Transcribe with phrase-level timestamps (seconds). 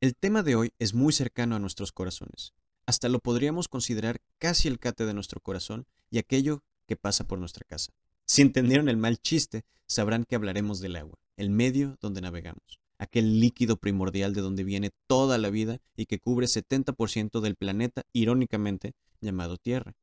[0.00, 2.54] El tema de hoy es muy cercano a nuestros corazones.
[2.86, 7.40] Hasta lo podríamos considerar casi el cate de nuestro corazón y aquello que pasa por
[7.40, 7.90] nuestra casa.
[8.24, 13.40] Si entendieron el mal chiste, sabrán que hablaremos del agua, el medio donde navegamos, aquel
[13.40, 18.94] líquido primordial de donde viene toda la vida y que cubre 70% del planeta, irónicamente
[19.20, 19.96] llamado Tierra.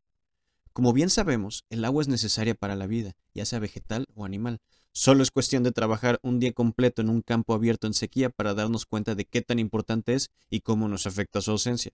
[0.74, 4.60] Como bien sabemos, el agua es necesaria para la vida, ya sea vegetal o animal.
[4.98, 8.54] Solo es cuestión de trabajar un día completo en un campo abierto en sequía para
[8.54, 11.92] darnos cuenta de qué tan importante es y cómo nos afecta su ausencia.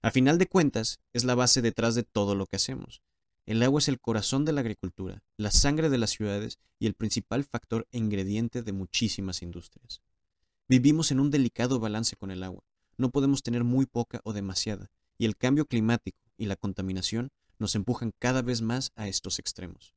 [0.00, 3.02] A final de cuentas, es la base detrás de todo lo que hacemos.
[3.44, 6.94] El agua es el corazón de la agricultura, la sangre de las ciudades y el
[6.94, 10.00] principal factor e ingrediente de muchísimas industrias.
[10.68, 12.64] Vivimos en un delicado balance con el agua.
[12.96, 17.74] No podemos tener muy poca o demasiada, y el cambio climático y la contaminación nos
[17.74, 19.95] empujan cada vez más a estos extremos.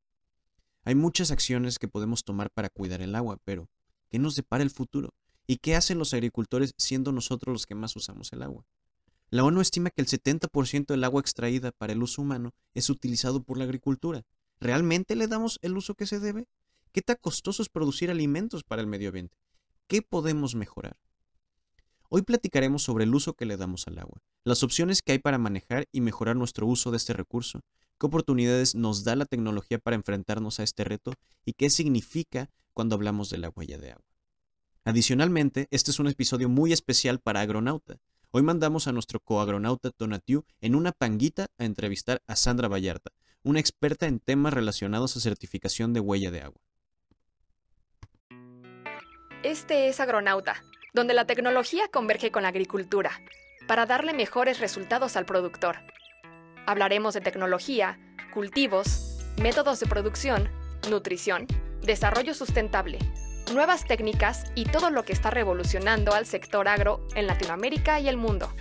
[0.89, 3.69] Hay muchas acciones que podemos tomar para cuidar el agua, pero
[4.09, 5.13] ¿qué nos depara el futuro?
[5.45, 8.65] ¿Y qué hacen los agricultores siendo nosotros los que más usamos el agua?
[9.29, 13.43] La ONU estima que el 70% del agua extraída para el uso humano es utilizado
[13.43, 14.23] por la agricultura.
[14.59, 16.47] ¿Realmente le damos el uso que se debe?
[16.91, 19.37] ¿Qué tan costoso es producir alimentos para el medio ambiente?
[19.85, 20.97] ¿Qué podemos mejorar?
[22.09, 25.37] Hoy platicaremos sobre el uso que le damos al agua, las opciones que hay para
[25.37, 27.61] manejar y mejorar nuestro uso de este recurso,
[27.99, 31.13] qué oportunidades nos da la tecnología para enfrentarnos a este reto
[31.45, 34.05] y qué significa cuando hablamos del agua y de agua.
[34.85, 37.99] Adicionalmente, este es un episodio muy especial para Agronauta,
[38.31, 43.09] Hoy mandamos a nuestro coagronauta Tonatiu en una panguita a entrevistar a Sandra Vallarta,
[43.41, 46.61] una experta en temas relacionados a certificación de huella de agua.
[49.41, 50.61] Este es Agronauta,
[50.93, 53.19] donde la tecnología converge con la agricultura
[53.67, 55.77] para darle mejores resultados al productor.
[56.69, 57.97] Hablaremos de tecnología,
[58.31, 60.49] cultivos, métodos de producción,
[60.87, 61.47] nutrición,
[61.81, 62.99] desarrollo sustentable,
[63.51, 68.17] nuevas técnicas y todo lo que está revolucionando al sector agro en Latinoamérica y el
[68.17, 68.53] mundo.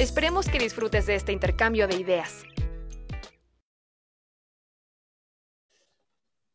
[0.00, 2.42] Esperemos que disfrutes de este intercambio de ideas.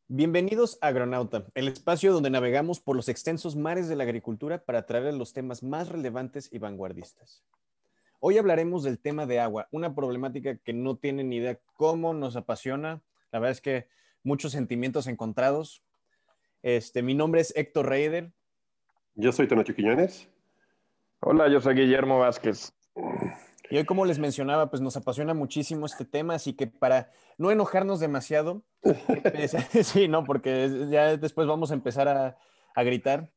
[0.09, 4.86] Bienvenidos a Agronauta, el espacio donde navegamos por los extensos mares de la agricultura para
[4.86, 7.41] traer los temas más relevantes y vanguardistas.
[8.19, 12.35] Hoy hablaremos del tema de agua, una problemática que no tienen ni idea cómo nos
[12.35, 13.01] apasiona.
[13.31, 13.88] La verdad es que
[14.23, 15.83] muchos sentimientos encontrados,
[16.63, 18.31] este, mi nombre es Héctor Reider.
[19.16, 20.29] Yo soy Tonacho Quiñones.
[21.19, 22.73] Hola, yo soy Guillermo Vázquez.
[23.69, 27.51] Y hoy, como les mencionaba, pues nos apasiona muchísimo este tema, así que para no
[27.51, 28.63] enojarnos demasiado,
[29.84, 32.38] sí, no, porque ya después vamos a empezar a,
[32.84, 33.31] gritar.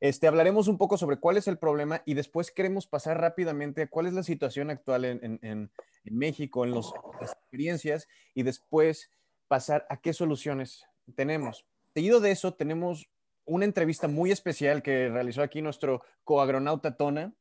[0.00, 3.86] Este, hablaremos un poco sobre cuál es el problema y después queremos pasar rápidamente a
[3.86, 5.70] cuál es la situación actual en,
[6.04, 9.10] México, en las experiencias, y después
[9.48, 10.84] pasar a qué soluciones
[11.14, 11.64] tenemos.
[11.94, 13.08] Seguido de eso, tenemos
[13.46, 17.32] una entrevista muy especial que realizó aquí nuestro coagronauta Tona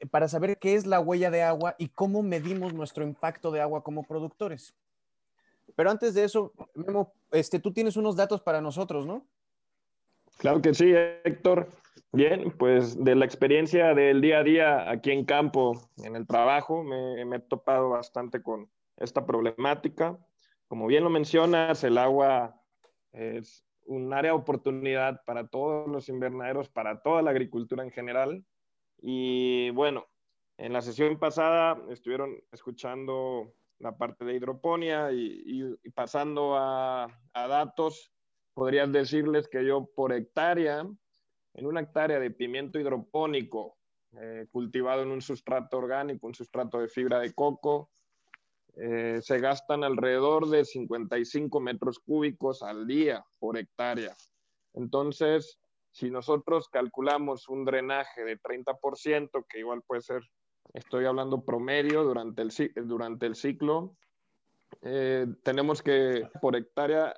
[0.00, 3.60] eh, para saber qué es la huella de agua y cómo medimos nuestro impacto de
[3.60, 4.74] agua como productores.
[5.74, 9.26] Pero antes de eso, Memo, este, tú tienes unos datos para nosotros, ¿no?
[10.38, 10.92] Claro que sí,
[11.24, 11.68] Héctor.
[12.12, 16.82] Bien, pues de la experiencia del día a día aquí en campo, en el trabajo,
[16.82, 20.18] me, he topado bastante con esta problemática.
[20.68, 22.62] Como bien lo mencionas, el agua
[23.12, 28.44] es un área de oportunidad para todos los invernaderos, para toda la agricultura en general.
[29.02, 30.06] Y bueno,
[30.56, 38.12] en la sesión pasada estuvieron escuchando la parte de hidroponía y, pasando a, datos,
[38.58, 40.80] podrías decirles que yo por hectárea,
[41.54, 43.76] en una hectárea de pimiento hidropónico
[44.20, 47.88] eh, cultivado en un sustrato orgánico, un sustrato de fibra de coco,
[48.74, 54.16] eh, se gastan alrededor de 55 metros cúbicos al día por hectárea.
[54.74, 55.60] Entonces,
[55.92, 60.22] si nosotros calculamos un drenaje de 30%, que igual puede ser,
[60.74, 62.50] estoy hablando promedio durante el,
[62.88, 63.94] durante el ciclo,
[64.82, 67.14] eh, tenemos que por hectárea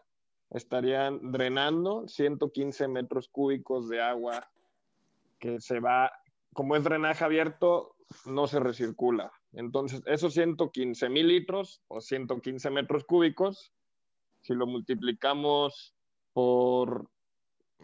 [0.51, 4.51] estarían drenando 115 metros cúbicos de agua
[5.39, 6.13] que se va,
[6.53, 7.97] como es drenaje abierto,
[8.27, 9.33] no se recircula.
[9.53, 13.73] Entonces, esos 115 mil litros o 115 metros cúbicos,
[14.43, 15.95] si lo multiplicamos
[16.33, 17.09] por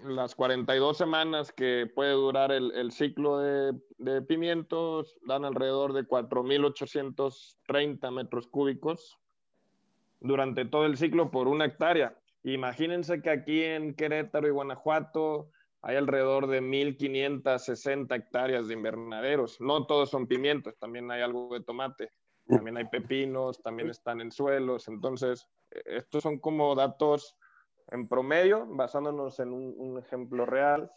[0.05, 3.75] las 42 semanas que puede durar el, ciclo de,
[4.23, 9.19] pimientos, dan alrededor de 4.830 metros cúbicos
[10.20, 12.17] durante todo el ciclo por una hectárea.
[12.52, 15.50] Imagínense que aquí en Querétaro y Guanajuato
[15.82, 19.60] hay alrededor de 1.560 hectáreas de invernaderos.
[19.60, 22.12] No todos son pimientos, también hay algo de tomate,
[22.46, 24.87] también hay pepinos, también están en suelos.
[24.87, 27.37] Entonces, eh, estos son como datos
[27.88, 30.92] en promedio, basándonos en un, ejemplo real.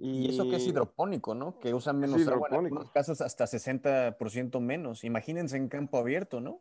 [0.00, 1.60] Y, eso que es hidropónico, ¿no?
[1.60, 5.04] Que usan menos agua, en algunas casas hasta 60% menos.
[5.04, 6.60] Imagínense en campo abierto, ¿no?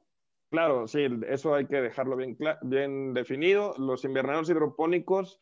[0.51, 3.73] Claro, sí, eso hay que dejarlo bien, bien definido.
[3.77, 5.39] Los invernaderos hidropónicos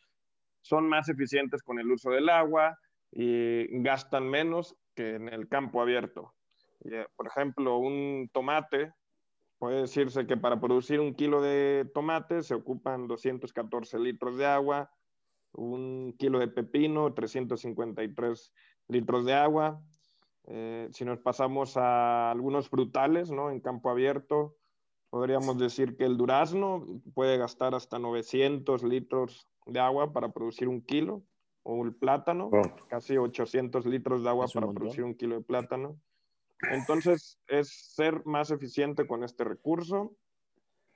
[0.62, 2.78] son más eficientes con el uso del agua
[3.12, 6.34] y gastan menos que en el campo abierto.
[6.86, 8.94] Eh, por ejemplo, un tomate,
[9.60, 14.92] puede decirse que para producir un kilo de tomate se ocupan 214 litros de agua,
[15.54, 18.54] un kilo de pepino, 353
[18.88, 19.82] litros de agua.
[20.48, 23.52] Eh, si nos pasamos a algunos frutales, ¿no?
[23.52, 24.58] En campo abierto,
[25.13, 30.81] podríamos decir que el durazno puede gastar hasta 900 litros de agua para producir un
[30.81, 31.21] kilo,
[31.62, 32.50] o el plátano,
[32.88, 36.00] casi 800 litros de agua para producir un kilo de plátano.
[36.71, 40.15] Entonces, es ser más eficiente con este recurso.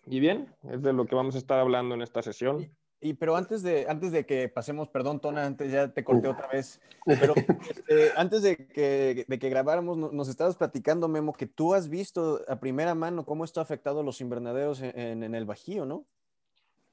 [0.07, 2.75] Y bien, es de lo que vamos a estar hablando en esta sesión.
[2.99, 6.47] Y pero antes de, antes de que pasemos, perdón, Tona, antes ya te corté otra
[6.47, 11.75] vez, pero este, antes de que, de que grabáramos, nos, estabas platicando, Memo, que tú
[11.75, 15.45] has visto a primera mano cómo esto ha afectado a los invernaderos en, en, el
[15.45, 16.05] Bajío, ¿no?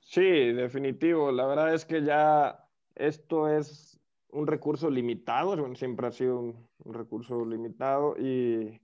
[0.01, 1.33] Sí, definitivo.
[1.33, 3.99] La verdad es que ya esto es
[4.29, 8.81] un recurso limitado, siempre ha sido un, un recurso limitado y,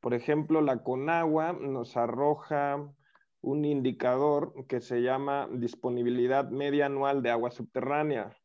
[0.00, 2.92] por ejemplo, la Conagua nos arroja
[3.42, 8.36] un indicador que se llama disponibilidad media anual de agua subterránea.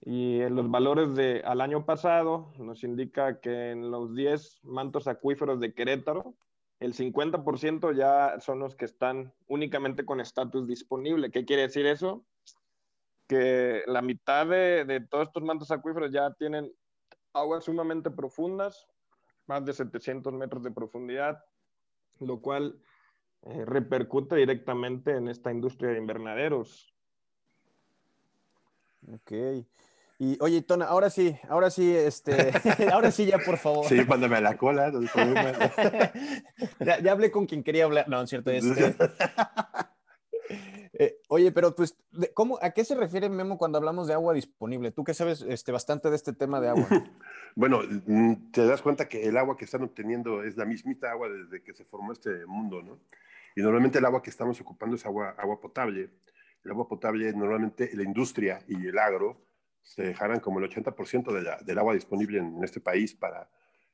[0.00, 5.60] Y los valores de al año pasado nos indica que en los 10 mantos acuíferos
[5.60, 6.34] de Querétaro,
[6.80, 11.30] el 50% ya son los que están únicamente con estatus disponible.
[11.30, 12.24] ¿Qué quiere decir eso?
[13.26, 16.72] Que la mitad de, de todos estos mantos acuíferos ya tienen
[17.32, 18.86] aguas sumamente profundas,
[19.46, 21.44] más de 700 metros de profundidad,
[22.20, 22.80] lo cual
[23.42, 26.92] eh, repercute directamente en esta industria de invernaderos.
[29.12, 29.32] Ok.
[30.20, 32.52] Y oye, Tona, ahora sí, ahora sí, este,
[32.92, 33.86] ahora sí ya, por favor.
[33.86, 34.90] Sí, mándame a la cola.
[36.80, 38.08] ya, ya, hablé con quien quería hablar.
[38.08, 38.50] No, es cierto.
[38.58, 38.96] Este,
[40.98, 41.96] eh, oye, pero pues,
[42.34, 44.90] ¿cómo, ¿a qué se refiere Memo cuando hablamos de agua disponible?
[44.90, 46.88] Tú que sabes este, bastante de este tema de agua.
[47.54, 51.28] bueno, mm, te das cuenta que el agua que están obteniendo es la mismita agua
[51.28, 52.98] desde que se formó este mundo, ¿no?
[53.54, 56.10] Y normalmente el agua que estamos ocupando es agua, agua potable.
[56.64, 59.40] El agua potable, normalmente la industria y el agro
[59.82, 63.48] se dejarán como el 80% del agua disponible en, este país para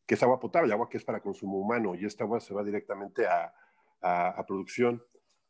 [0.07, 2.63] que es agua potable, agua que es para consumo humano, y esta agua se va
[2.63, 3.55] directamente a,
[4.03, 5.03] a, producción.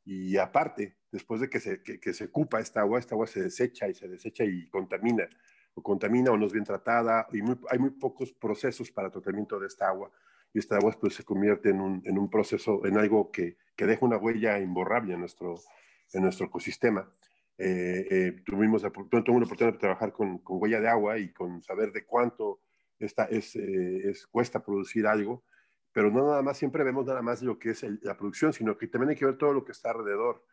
[0.05, 3.89] Y aparte, después de que se, que, se ocupa esta agua, esta agua se desecha
[3.89, 5.29] y se desecha y contamina,
[5.75, 7.39] o contamina o no es bien tratada, y
[7.71, 10.11] hay muy pocos procesos para tratamiento de esta agua
[10.53, 13.87] y esta agua pues, se convierte en un, en un proceso, en algo que, que,
[13.87, 15.57] deja una huella imborrable en nuestro,
[16.13, 17.09] en nuestro ecosistema.
[17.59, 21.93] Eh, eh, tuvimos la, oportunidad de trabajar con, con, huella de agua y con saber
[21.93, 22.61] de cuánto
[22.99, 25.45] esta es, eh, es, cuesta producir algo,
[25.93, 28.89] pero no nada más, siempre vemos nada más lo que es la producción, sino que
[28.89, 30.45] también hay que ver todo lo que está alrededor,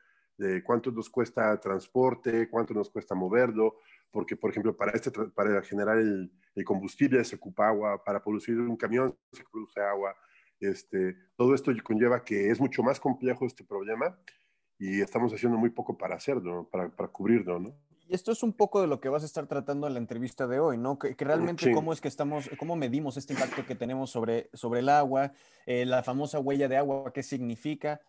[0.41, 3.77] de cuánto nos cuesta transporte, cuánto nos cuesta moverlo,
[4.09, 8.59] porque, por ejemplo, para, este, para generar el, el combustible se ocupa agua, para producir
[8.59, 10.15] un camión se produce agua.
[10.59, 14.17] Este, todo esto conlleva que es mucho más complejo este problema
[14.79, 17.75] y estamos haciendo muy poco para hacerlo, para, para cubrirlo, ¿no?
[18.07, 20.47] Y esto es un poco de lo que vas a estar tratando en la entrevista
[20.47, 20.97] de hoy, ¿no?
[20.97, 24.89] Que, realmente cómo es que estamos, cómo medimos este impacto que tenemos sobre, sobre el
[24.89, 25.31] agua,
[25.65, 28.01] eh, la famosa huella de agua, qué significa.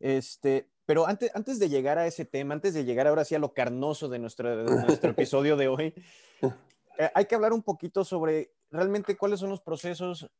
[0.00, 3.38] Este, pero antes, antes de llegar a ese tema, antes de llegar ahora sí a
[3.38, 5.94] lo carnoso de nuestro, de nuestro episodio de hoy,
[6.98, 10.30] eh, hay que hablar un poquito sobre realmente cuáles son los procesos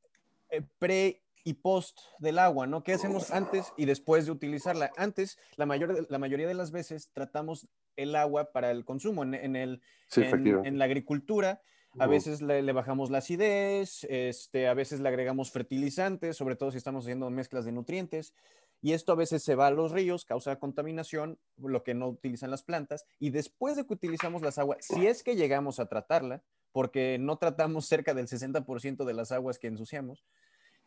[0.51, 2.83] eh, pre y post del agua, ¿no?
[2.83, 4.91] ¿Qué hacemos antes y después de utilizarla?
[4.97, 9.35] Antes, la, mayor, la mayoría de las veces tratamos el agua para el consumo en,
[9.35, 9.83] el,
[10.17, 11.61] en, la agricultura.
[11.99, 16.71] A veces le, le, bajamos la acidez, este, a veces le agregamos fertilizantes, sobre todo
[16.73, 18.33] si estamos haciendo mezclas de nutrientes.
[18.85, 22.51] Y esto a veces se va a los ríos, causa contaminación, lo que no utilizan
[22.51, 23.07] las plantas.
[23.19, 27.39] Y después de que utilizamos las aguas, si es que llegamos a tratarla, porque no
[27.39, 30.27] tratamos cerca del 60% de las aguas que ensuciamos,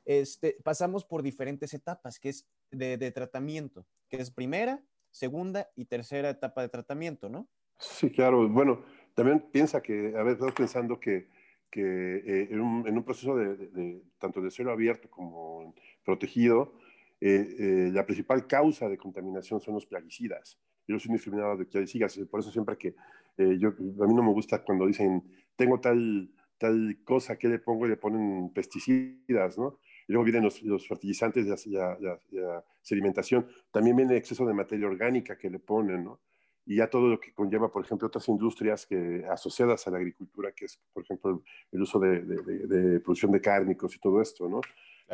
[0.06, 6.30] este, pasamos por diferentes etapas, que es de, tratamiento, que es primera, segunda y tercera
[6.30, 7.48] etapa de tratamiento, ¿no?
[7.80, 8.48] Sí, claro.
[8.48, 8.84] Bueno,
[9.16, 11.30] también piensa que, a ver, estamos pensando que,
[11.72, 15.74] que eh, en, un, proceso de, tanto de suelo abierto como
[16.06, 16.76] protegido,
[17.20, 20.58] eh, eh, la principal causa de contaminación son los plaguicidas.
[20.88, 22.96] Yo soy discriminado de plaguicidas, por eso siempre que
[23.38, 25.24] eh, yo, a mí no me gusta cuando dicen,
[25.56, 27.86] tengo tal, tal cosa, que le pongo?
[27.86, 29.80] Y le ponen pesticidas, ¿no?
[30.08, 33.48] Y luego vienen los, los fertilizantes, la, la, sedimentación.
[33.72, 36.22] También viene exceso de materia orgánica que le ponen, ¿no?
[36.70, 40.52] y ya todo lo que conlleva, por ejemplo, otras industrias que, asociadas a la agricultura,
[40.52, 44.60] que es, por ejemplo, el uso de, de, producción de cárnicos y todo esto, ¿no?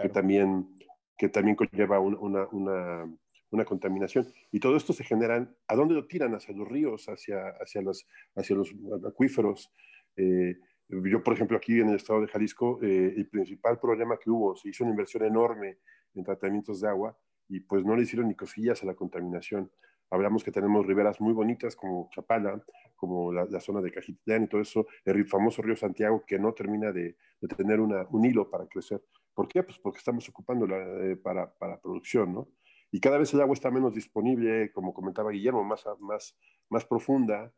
[0.02, 0.68] Que, también,
[1.17, 3.17] que también conlleva una, una,
[3.51, 4.27] una, contaminación.
[4.51, 6.34] Y todo esto se genera, ¿a dónde lo tiran?
[6.36, 8.74] Hacia los ríos, hacia, hacia, los, hacia los
[9.08, 9.72] acuíferos.
[10.15, 10.58] Eh,
[10.89, 14.55] yo, por ejemplo, aquí en el estado de Jalisco, eh, el principal problema que hubo,
[14.55, 15.77] se hizo una inversión enorme
[16.15, 17.17] en tratamientos de agua
[17.48, 19.72] y pues no le hicieron ni cosillas a la contaminación.
[20.10, 22.63] Hablamos que tenemos riberas muy bonitas como Chapala,
[22.96, 26.91] como la, zona de Cajitlán y todo eso, el famoso río Santiago que no termina
[26.91, 27.17] de,
[27.58, 29.01] tener una, un hilo para crecer.
[29.34, 29.63] ¿Por qué?
[29.63, 32.48] Pues porque estamos ocupando eh, para, para, producción, ¿no?
[32.92, 36.38] Y cada vez el agua está menos disponible, como comentaba Guillermo, más, más,
[36.70, 37.52] más profunda,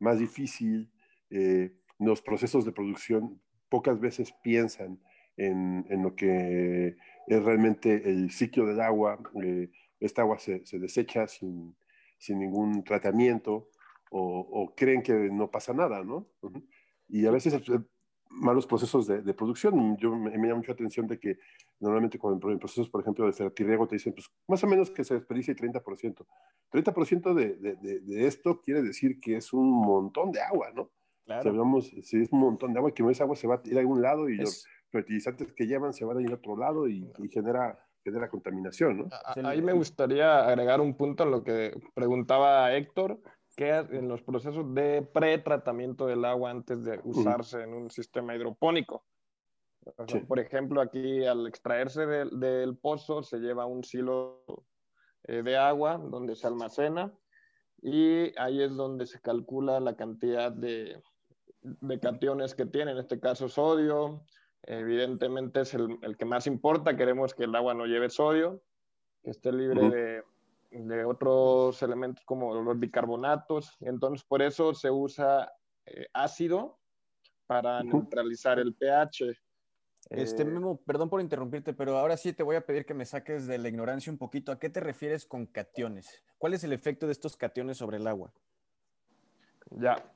[0.00, 0.90] más difícil.
[1.30, 5.00] Eh, los procesos de producción pocas veces piensan
[5.36, 6.96] en, en, lo que
[7.28, 9.18] es realmente el ciclo del agua.
[9.44, 9.70] Eh,
[10.00, 11.76] esta agua se, se desecha sin,
[12.18, 13.68] sin ningún tratamiento
[14.10, 16.28] o, creen que no pasa nada, ¿no?
[17.08, 17.54] Y a veces
[18.30, 19.96] malos procesos de, producción.
[19.98, 21.38] Yo me, me, llama mucha atención de que
[21.80, 25.14] normalmente con procesos, por ejemplo, de fertirriego te dicen, pues más o menos que se
[25.14, 26.26] desperdicie 30%.
[26.72, 30.90] 30% de, de, de, esto quiere decir que es un montón de agua, ¿no?
[31.24, 31.80] Claro.
[31.80, 34.02] si es un montón de agua, que esa agua se va a ir a algún
[34.02, 37.28] lado y los fertilizantes que llevan se van a ir a otro lado y, y
[37.28, 39.08] genera de la contaminación, ¿no?
[39.46, 43.20] Ahí me gustaría agregar un punto a lo que preguntaba Héctor,
[43.60, 49.04] que en los procesos de pretratamiento del agua antes de usarse en un sistema hidropónico.
[50.26, 54.44] Por ejemplo, aquí al extraerse del pozo se lleva un silo
[55.24, 57.12] eh, de agua donde se almacena
[57.82, 61.02] y ahí es donde se calcula la cantidad de,
[61.60, 64.22] de cationes que tiene, en este caso sodio,
[64.62, 66.96] evidentemente es el, el, que más importa.
[66.96, 68.62] Queremos que el agua no lleve sodio,
[69.22, 70.22] que esté libre de,
[70.70, 73.76] de, otros elementos como los bicarbonatos.
[73.80, 75.52] Entonces, por eso se usa
[75.86, 76.78] eh, ácido
[77.46, 79.32] para neutralizar el pH.
[80.08, 83.04] Este eh, Memo, perdón por interrumpirte, pero ahora sí te voy a pedir que me
[83.04, 84.52] saques de la ignorancia un poquito.
[84.52, 86.22] ¿A qué te refieres con cationes?
[86.38, 88.32] ¿Cuál es el efecto de estos cationes sobre el agua?
[89.70, 90.12] Ya,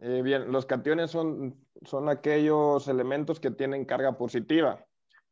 [0.00, 4.84] eh, bien, los cationes son, son aquellos elementos que tienen carga positiva.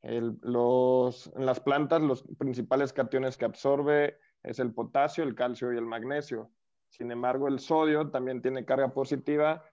[0.02, 5.78] los, en las plantas los principales cationes que absorbe es el potasio, el calcio y
[5.78, 6.50] el magnesio.
[6.88, 9.64] Sin embargo, el sodio también tiene carga positiva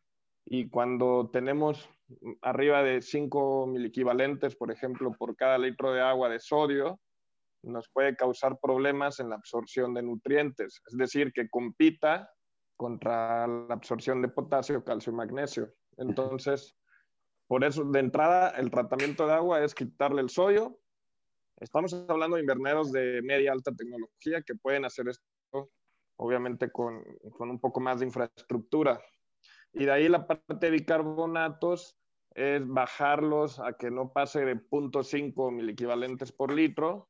[0.46, 1.88] y cuando tenemos
[2.42, 7.00] arriba de 5 miliequivalentes, por ejemplo, por cada litro de agua de sodio,
[7.64, 10.82] nos puede causar problemas en la absorción de nutrientes.
[10.88, 12.32] Es decir, que compita
[12.76, 15.72] contra la absorción de potasio, calcio y magnesio.
[15.98, 16.76] Entonces,
[17.48, 20.80] por eso, de entrada, el tratamiento de agua es quitarle el sodio.
[21.62, 25.70] Estamos hablando de invernaderos de media alta tecnología que pueden hacer esto,
[26.18, 27.04] obviamente, con,
[27.38, 29.00] con un poco más de infraestructura.
[29.72, 31.96] Y de ahí la parte de bicarbonatos
[32.34, 37.10] es bajarlos a que no pase de 0.5 equivalentes por litro.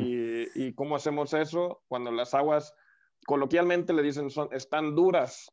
[0.00, 1.84] y, ¿Y cómo hacemos eso?
[1.86, 2.74] Cuando las aguas
[3.24, 5.46] coloquialmente le dicen son, están duras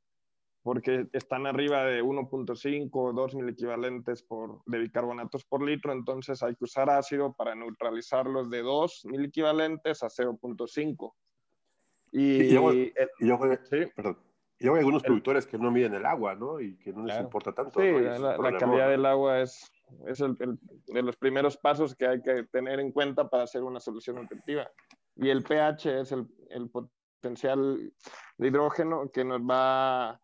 [0.63, 6.41] porque están arriba de 1.5 o 2 mil equivalentes por, de bicarbonatos por litro, entonces
[6.41, 11.13] hay que usar ácido para neutralizarlos de 2 mil equivalentes a 0.5.
[12.13, 12.93] Y, y, luego, y,
[14.69, 16.61] hay algunos productores que no miden el agua, ¿no?
[16.61, 17.81] Y que no les importa tanto.
[17.81, 19.69] Sí, la, calidad del agua es,
[20.07, 23.81] es el, de los primeros pasos que hay que tener en cuenta para hacer una
[23.81, 24.69] solución nutritiva.
[25.17, 27.91] Y el pH es el, el potencial
[28.37, 30.21] de hidrógeno que nos va,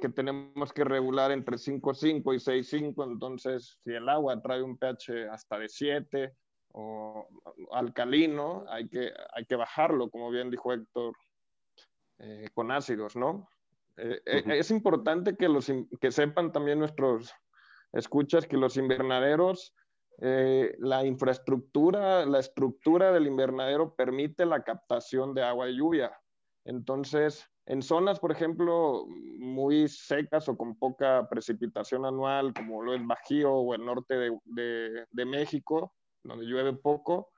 [0.00, 3.04] que tenemos que regular entre 5,5 y 6,5.
[3.04, 6.32] Entonces, si el agua trae un pH hasta de 7
[6.72, 7.28] o
[7.72, 11.14] alcalino, hay que, hay que bajarlo, como bien dijo Héctor,
[12.18, 13.48] eh, con ácidos, ¿no?
[13.96, 17.32] Eh, es importante que, los, que sepan también nuestros
[17.92, 19.74] escuchas que los invernaderos
[20.18, 26.18] eh, la infraestructura, la estructura del invernadero permite la captación de agua de lluvia.
[26.64, 33.04] Entonces, en zonas, por ejemplo, muy secas o con poca precipitación anual, como lo es
[33.04, 35.92] Bajío o el norte de, de, México,
[36.22, 37.32] donde llueve poco,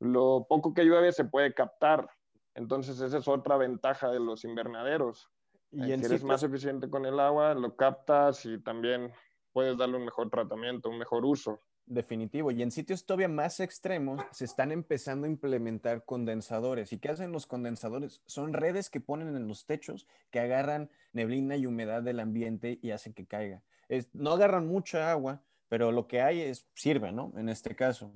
[0.00, 2.08] lo poco que llueve se puede captar.
[2.54, 5.30] Entonces, esa es otra ventaja de los invernaderos.
[5.70, 9.12] Y en eres más eficiente con el agua, lo captas y también
[9.52, 11.62] puedes darle un mejor tratamiento, un mejor uso.
[11.90, 12.52] Definitivo.
[12.52, 16.92] Y en sitios todavía más extremos se están empezando a implementar condensadores.
[16.92, 18.22] ¿Y qué hacen los condensadores?
[18.26, 22.92] Son redes que ponen en los techos que agarran neblina y humedad del ambiente y
[22.92, 23.64] hacen que caiga.
[24.12, 27.32] no agarran mucha agua, pero lo que hay es, sirve, ¿no?
[27.36, 28.12] En este caso.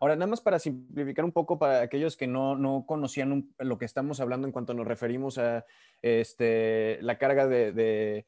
[0.00, 3.84] Ahora, nada más para simplificar un poco para aquellos que no, no conocían lo que
[3.84, 5.64] estamos hablando en cuanto nos referimos a
[6.02, 8.26] este, la carga de,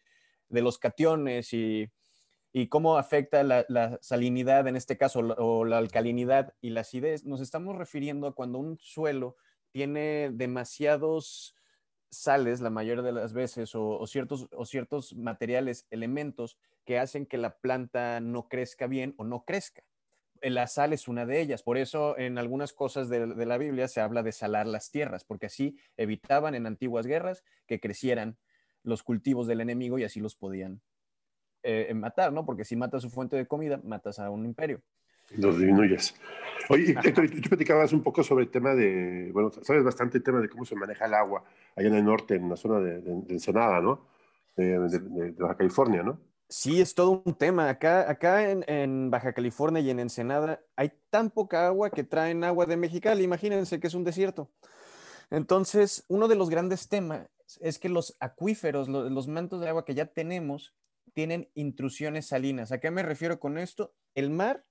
[0.48, 1.90] de los cationes y,
[2.52, 7.40] y, cómo afecta la, salinidad en este caso o la alcalinidad y la acidez, nos
[7.40, 9.36] estamos refiriendo a cuando un suelo
[9.70, 11.54] tiene demasiados
[12.10, 17.26] sales la mayoría de las veces o, o, ciertos, o ciertos materiales, elementos que hacen
[17.26, 19.82] que la planta no crezca bien o no crezca
[20.42, 21.62] la sal es una de ellas.
[21.62, 25.46] Por eso en algunas cosas de, la Biblia se habla de salar las tierras, porque
[25.46, 28.38] así evitaban en antiguas guerras que crecieran
[28.82, 30.80] los cultivos del enemigo y así los podían
[31.62, 32.44] eh, matar, ¿no?
[32.44, 34.80] Porque si matas su fuente de comida, matas a un imperio.
[35.36, 36.14] Los disminuyes.
[36.70, 40.40] Oye, Héctor, tú platicabas un poco sobre el tema de, bueno, sabes bastante el tema
[40.40, 41.44] de cómo se maneja el agua
[41.76, 42.96] allá en el norte, en la zona de,
[43.28, 44.06] Ensenada, ¿no?
[44.56, 46.18] de Baja California, ¿no?
[46.50, 47.68] Sí, es todo un tema.
[47.68, 52.64] Acá, acá en, Baja California y en Ensenada hay tan poca agua que traen agua
[52.64, 53.22] de Mexicali.
[53.22, 54.50] Imagínense que es un desierto.
[55.30, 57.28] Entonces, uno de los grandes temas
[57.60, 60.74] es que los acuíferos, los, mantos de agua que ya tenemos,
[61.18, 62.70] tienen intrusiones salinas.
[62.70, 63.92] ¿A qué me refiero con esto?
[64.14, 64.64] El mar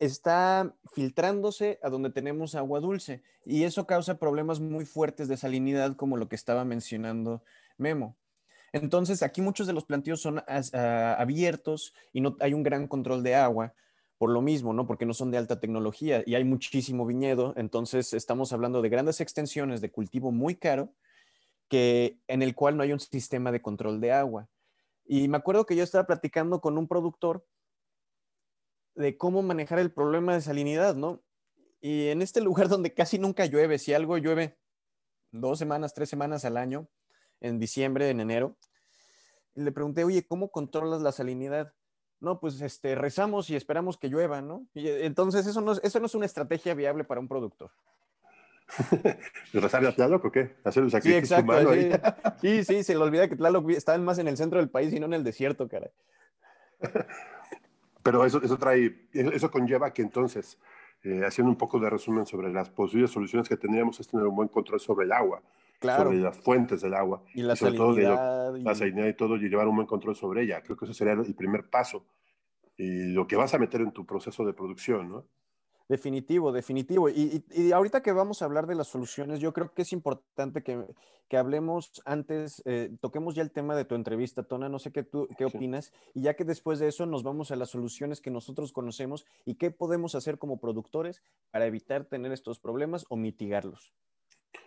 [0.00, 5.94] está filtrándose a donde tenemos agua dulce y eso causa problemas muy fuertes de salinidad
[5.94, 7.44] como lo que estaba mencionando
[7.76, 8.16] Memo.
[8.72, 13.22] Entonces, aquí muchos de los plantíos son ah, abiertos y no hay un gran control
[13.22, 13.74] de agua
[14.18, 14.88] por lo mismo, ¿no?
[14.88, 19.20] Porque no son de alta tecnología y hay muchísimo viñedo, entonces estamos hablando de grandes
[19.20, 20.92] extensiones de cultivo muy caro
[21.68, 24.48] que en el cual no hay un sistema de control de agua.
[25.10, 27.44] Y me acuerdo que yo estaba platicando con un productor
[28.94, 31.24] de cómo manejar el problema de salinidad, ¿no?
[31.80, 34.58] Y en este lugar donde casi nunca llueve, si algo llueve
[35.32, 36.88] dos semanas, tres semanas al año,
[37.40, 38.58] en diciembre, en enero.
[39.54, 41.72] Le pregunté, oye, ¿cómo controlas la salinidad?
[42.20, 44.66] No, pues este, rezamos y esperamos que llueva, ¿no?
[44.74, 47.70] Y eh, entonces eso no, eso no es una estrategia viable para un productor.
[49.52, 50.56] ¿Rezar a Tlaloc o qué?
[50.64, 51.90] Hacer un sacrificio sí, humano sí.
[52.40, 55.00] sí, sí, se le olvida que Tlaloc está más en el centro del país y
[55.00, 55.90] no en el desierto, caray.
[58.02, 60.58] Pero eso, eso trae, eso conlleva que entonces,
[61.02, 64.36] eh, haciendo un poco de resumen sobre las posibles soluciones que tendríamos es tener un
[64.36, 65.42] buen control sobre el agua
[65.80, 67.22] sobre las fuentes del agua.
[67.34, 68.56] Y la salinidad.
[68.56, 70.62] La salinidad y todo, y llevar un buen control sobre ella.
[70.62, 72.04] Creo que eso sería el primer paso.
[72.76, 75.24] Y lo que vas a meter en tu proceso de producción, ¿no?
[75.88, 77.08] Definitivo, definitivo.
[77.08, 80.62] Y, y, ahorita que vamos a hablar de las soluciones, yo creo que es importante
[80.62, 80.84] que,
[81.28, 85.02] que hablemos antes, eh, toquemos ya el tema de tu entrevista, Tona, no sé qué
[85.02, 88.30] tú qué opinas, y ya que después de eso nos vamos a las soluciones que
[88.30, 93.94] nosotros conocemos y qué podemos hacer como productores para evitar tener estos problemas o mitigarlos.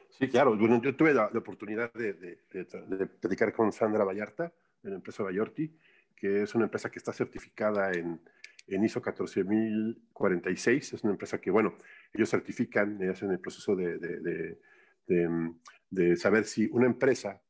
[0.10, 0.58] Sí, claro.
[0.58, 5.76] Bueno, yo tuve la, oportunidad de, de, platicar con Sandra Vallarta, de la empresa Vallarti,
[6.16, 8.20] que es una empresa que está certificada en,
[8.76, 10.94] en ISO 14046.
[10.94, 11.76] Es una empresa que, bueno,
[12.14, 13.98] ellos certifican y hacen el proceso de,
[15.90, 17.42] de saber si una empresa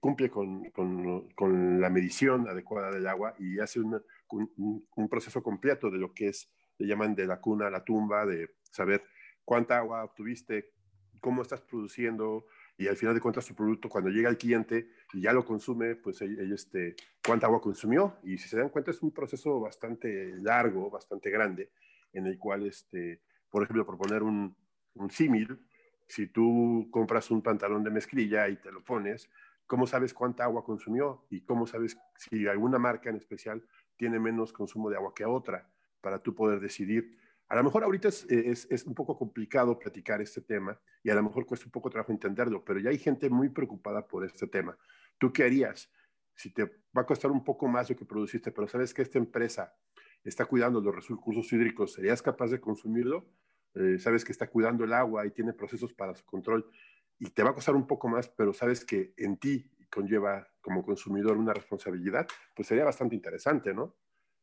[0.00, 5.90] cumple con, con, con, la medición adecuada del agua y hace un, un, proceso completo
[5.90, 9.04] de lo que es, le llaman de la cuna a la tumba, de saber
[9.44, 10.72] cuánta agua obtuviste,
[11.20, 12.46] cómo estás produciendo
[12.80, 15.96] y al final de cuentas tu producto cuando llega al cliente y ya lo consume,
[15.96, 18.16] pues este, cuánta agua consumió.
[18.22, 21.72] Y si se dan cuenta es un proceso bastante largo, bastante grande,
[22.14, 24.56] en el cual, este, por ejemplo, por poner un,
[24.94, 25.60] un símil,
[26.08, 29.28] si tú compras un pantalón de mezclilla y te lo pones,
[29.66, 31.26] ¿cómo sabes cuánta agua consumió?
[31.28, 33.62] Y cómo sabes si alguna marca en especial
[33.98, 37.14] tiene menos consumo de agua que otra, para tú poder decidir
[37.50, 41.22] a lo mejor ahorita eh, es, un poco complicado platicar este tema y a lo
[41.24, 44.78] mejor cuesta un poco trabajo entenderlo, pero ya hay gente muy preocupada por este tema.
[45.18, 45.90] ¿Tú qué harías?
[46.36, 46.64] Si te
[46.96, 49.74] va a costar un poco más lo que produciste, pero sabes que esta empresa
[50.22, 53.28] está cuidando los recursos hídricos, ¿serías capaz de consumirlo?
[53.74, 56.70] Eh, sabes que está cuidando el agua y tiene procesos para su control
[57.18, 60.84] y te va a costar un poco más, pero sabes que en ti conlleva como
[60.84, 63.96] consumidor una responsabilidad, pues sería bastante interesante, ¿no?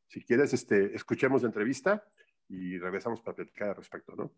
[0.07, 2.03] Si quieres, este, escuchemos la entrevista
[2.49, 4.31] y regresamos para platicar al respecto, ¿no?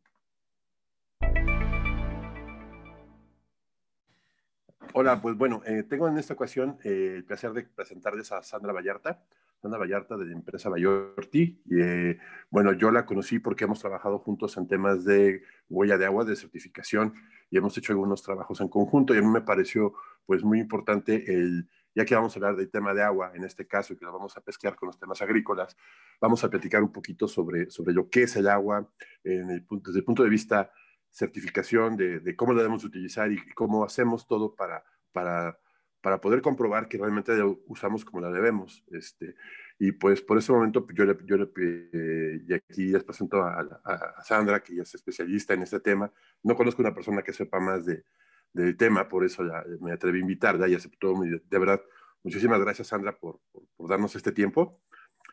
[4.93, 8.73] Hola, pues bueno, eh, tengo en esta ocasión eh, el placer de presentarles a Sandra
[8.73, 9.23] Vallarta,
[9.61, 11.61] Sandra Vallarta de la empresa Vallarti.
[11.65, 12.17] Y, eh,
[12.49, 16.35] bueno, yo la conocí porque hemos trabajado juntos en temas de huella de agua, de
[16.35, 17.13] certificación,
[17.51, 19.93] y hemos hecho algunos trabajos en conjunto, y a mí me pareció
[20.25, 23.67] pues muy importante el ya que vamos a hablar del tema de agua, en este
[23.67, 25.75] caso, y que lo vamos a pescar con los temas agrícolas,
[26.21, 28.89] vamos a platicar un poquito sobre, sobre lo que es el agua
[29.21, 30.71] en el, desde el punto de vista
[31.11, 34.81] certificación, de, cómo lo debemos utilizar y cómo hacemos todo para,
[35.11, 35.59] para,
[35.99, 38.81] para poder comprobar que realmente lo usamos como la debemos.
[38.91, 39.35] Este,
[39.77, 43.59] Y pues por ese momento yo le, yo le eh, y aquí les presento a,
[43.83, 46.09] a, Sandra, que ya es especialista en este tema.
[46.43, 48.05] No conozco una persona que sepa más de,
[48.53, 51.13] del tema, por eso ya me atreví a invitarla y aceptó.
[51.21, 51.81] De verdad,
[52.23, 54.79] muchísimas gracias Sandra por, por, darnos este tiempo.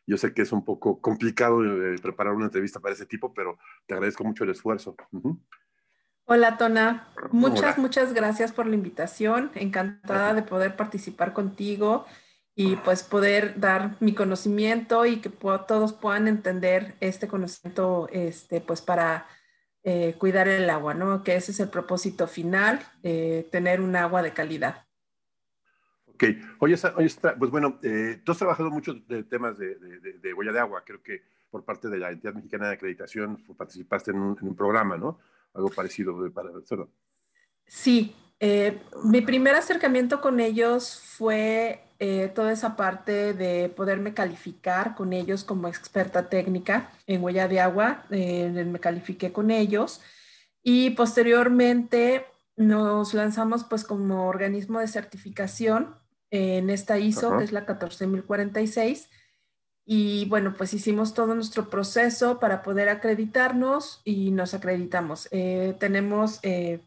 [0.07, 3.59] Yo sé que es un poco complicado eh, preparar una entrevista para ese tipo, pero
[3.87, 4.97] te agradezco mucho el esfuerzo.
[6.27, 7.09] Hola, Tona.
[7.33, 9.51] Muchas, muchas gracias por la invitación.
[9.55, 12.07] Encantada de poder participar contigo
[12.55, 18.81] y pues poder dar mi conocimiento y que todos puedan entender este conocimiento este, pues
[18.81, 19.27] para
[19.89, 21.23] eh, cuidar el agua, ¿no?
[21.23, 24.85] Que ese es el propósito final, eh, tener un agua de calidad.
[26.07, 26.25] Ok,
[26.59, 30.59] oye, oye pues bueno, eh, tú has trabajado mucho de temas de, de, huella de
[30.59, 31.23] agua, creo que
[31.53, 35.21] por parte de la Entidad Mexicana de Acreditación participaste en un, en un programa, ¿no?
[35.55, 36.51] Algo parecido para...
[37.65, 38.13] Sí,
[39.05, 45.45] mi primer acercamiento con ellos fue eh, toda esa parte de poderme calificar con ellos
[45.45, 50.03] como experta técnica en huella de agua, eh, me califiqué con ellos
[50.63, 55.95] y posteriormente nos lanzamos pues como organismo de certificación
[56.31, 59.09] en esta ISO, que es la 14046.
[59.87, 65.29] Y bueno, pues hicimos todo nuestro proceso para poder acreditarnos y nos acreditamos.
[65.31, 66.41] Eh, tenemos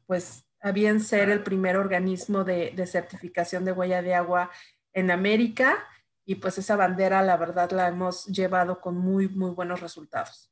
[0.05, 4.51] pues a bien ser el primer organismo de, de certificación de huella de agua
[4.93, 5.77] en América
[6.25, 10.51] y pues esa bandera la verdad la hemos llevado con muy, muy buenos resultados.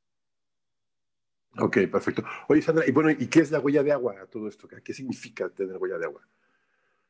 [1.60, 2.24] Ok, perfecto.
[2.48, 4.68] Oye, Sandra, y bueno, ¿y qué es la huella de agua todo esto?
[4.68, 6.22] ¿Qué significa tener huella de agua?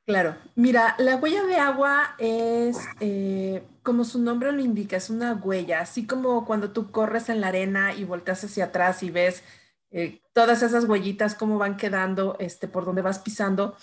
[0.05, 5.33] Claro, mira, la huella de agua es, eh, como su nombre lo indica, es una
[5.33, 9.43] huella, así como cuando tú corres en la arena y volteas hacia atrás y ves
[9.91, 13.75] eh, todas esas huellitas, cómo van quedando este, por donde vas pisando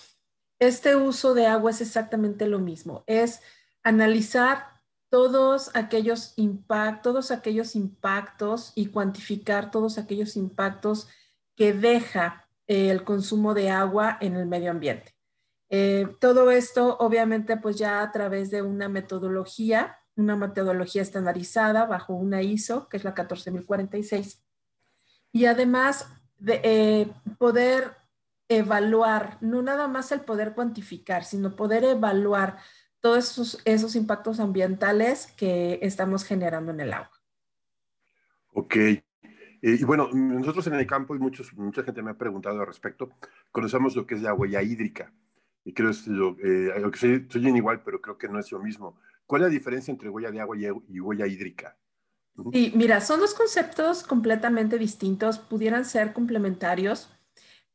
[0.59, 3.41] este uso de agua es exactamente lo mismo, es
[3.83, 4.75] analizar
[5.09, 11.07] todos aquellos impactos, todos aquellos impactos y cuantificar todos aquellos impactos
[11.55, 15.15] que deja eh, el consumo de agua en el medio ambiente.
[15.69, 22.13] Eh, todo esto, obviamente, pues ya a través de una metodología, una metodología estandarizada bajo
[22.13, 24.43] una ISO, que es la 14046,
[25.31, 27.95] y además de eh, poder
[28.49, 32.57] evaluar, no nada más el poder cuantificar, sino poder evaluar
[32.99, 37.11] todos esos, esos impactos ambientales que estamos generando en el agua.
[38.53, 38.75] Ok.
[38.75, 39.01] Eh,
[39.61, 43.09] y bueno, nosotros en el campo y muchos, mucha gente me ha preguntado al respecto,
[43.51, 45.13] conocemos lo que es la huella hídrica.
[45.63, 48.59] Y creo que lo, eh, que soy, soy igual, pero creo que no es lo
[48.59, 48.99] mismo.
[49.25, 51.75] ¿Cuál es la diferencia entre huella de agua y, y huella hídrica?
[52.51, 57.09] Sí, mira, son dos conceptos completamente distintos, pudieran ser complementarios,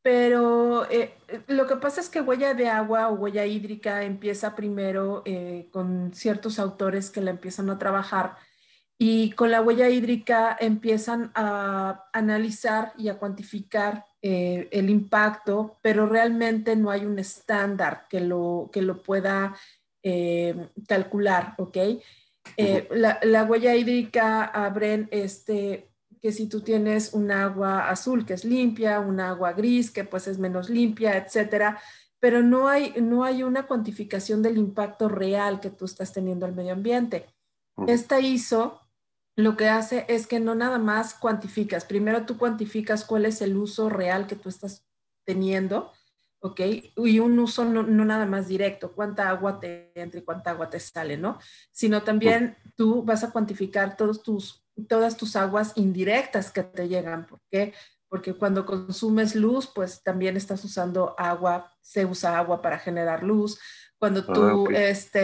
[0.03, 4.57] pero eh, eh, lo que pasa es que huella de agua o huella hídrica empieza
[4.57, 8.37] primero eh, con ciertos autores que la empiezan a trabajar
[8.99, 16.77] y con la huella hídrica empiezan a analizar y a cuantificar el impacto, pero realmente
[16.77, 19.57] no hay un estándar que lo, que lo pueda
[20.87, 21.79] calcular, ¿ok?
[22.91, 25.90] la, la, huella hídrica abren este,
[26.21, 30.29] que si tú tienes un agua azul que es limpia, un agua gris que pues
[30.29, 31.81] es menos limpia, etcétera,
[32.19, 36.55] pero no hay, no hay una cuantificación del impacto real que tú estás teniendo al
[36.55, 37.27] medio ambiente.
[37.87, 38.81] Esta ISO
[39.37, 43.57] lo que hace es que no nada más cuantificas, primero tú cuantificas cuál es el
[43.57, 44.87] uso real que tú estás
[45.25, 45.93] teniendo,
[46.41, 46.61] ¿ok?
[46.97, 50.81] Y un uso no, nada más directo, cuánta agua te entra y cuánta agua te
[50.81, 51.39] sale, ¿no?
[51.71, 57.27] Sino también tú vas a cuantificar todos tus todas tus aguas indirectas que te llegan.
[57.27, 57.75] ¿Por qué?
[58.09, 63.59] Porque cuando consumes luz, pues también estás usando agua, se usa agua para generar luz.
[63.99, 65.21] Cuando ah, tú, este,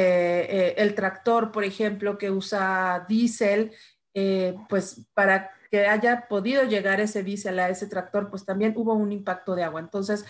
[0.68, 3.72] eh, el tractor, por ejemplo, que usa diésel,
[4.14, 8.94] eh, pues para que haya podido llegar ese diésel a ese tractor, pues también hubo
[8.94, 9.80] un impacto de agua.
[9.80, 10.24] Entonces,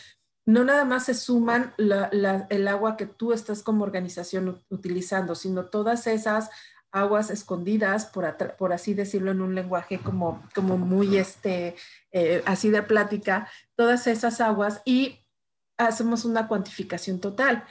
[0.46, 6.06] no nada más se suman el agua que tú estás como organización utilizando, sino todas
[6.06, 6.50] esas
[6.96, 11.76] aguas escondidas, por, por, así decirlo en un lenguaje como, como muy este,
[12.12, 15.24] eh, así de plática, todas esas aguas y
[15.78, 17.64] hacemos una cuantificación total.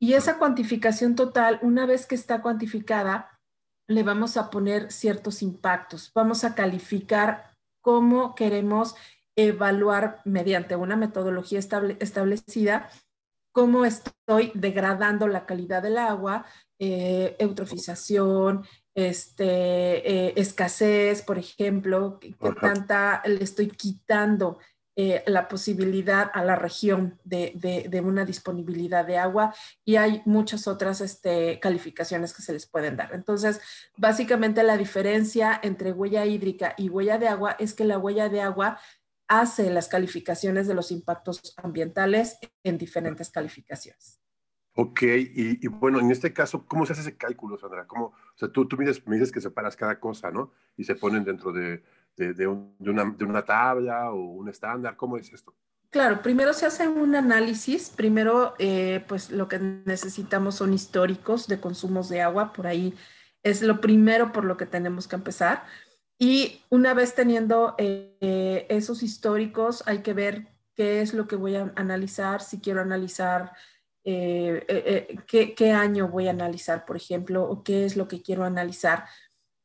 [0.00, 3.40] Y esa cuantificación total, una vez que está cuantificada,
[3.88, 6.12] le vamos a poner ciertos impactos.
[6.14, 8.94] Vamos a calificar cómo queremos
[9.34, 12.90] evaluar mediante una metodología establecida
[13.58, 16.44] cómo estoy degradando la calidad del agua,
[16.78, 18.64] eh, eutrofización,
[18.94, 24.58] este, eh, escasez, por ejemplo, que, tanta le estoy quitando
[25.00, 31.00] eh, la posibilidad a la región de, una disponibilidad de agua y hay muchas otras
[31.00, 33.14] este, calificaciones que se les pueden dar.
[33.14, 33.60] Entonces,
[33.96, 38.40] básicamente la diferencia entre huella hídrica y huella de agua es que la huella de
[38.40, 38.80] agua
[39.28, 44.18] hace las calificaciones de los impactos ambientales en diferentes calificaciones.
[44.80, 47.84] Ok, y, bueno, en este caso, ¿cómo se hace ese cálculo, Sandra?
[47.88, 50.52] ¿Cómo, o sea, tú, tú me, dices, me dices que separas cada cosa, ¿no?
[50.76, 51.82] Y se ponen dentro de,
[52.16, 54.94] de, una, tabla o un estándar?
[54.94, 55.52] ¿Cómo es esto?
[55.90, 57.90] Claro, primero se hace un análisis.
[57.90, 62.52] Primero, eh, pues lo que necesitamos son históricos de consumos de agua.
[62.52, 62.94] Por ahí
[63.42, 65.64] es lo primero por lo que tenemos que empezar.
[66.20, 71.56] Y una vez teniendo eh, esos históricos, hay que ver qué es lo que voy
[71.56, 73.50] a analizar, si quiero analizar
[74.04, 78.44] eh, qué, qué, año voy a analizar, por ejemplo, o qué es lo que quiero
[78.44, 79.04] analizar.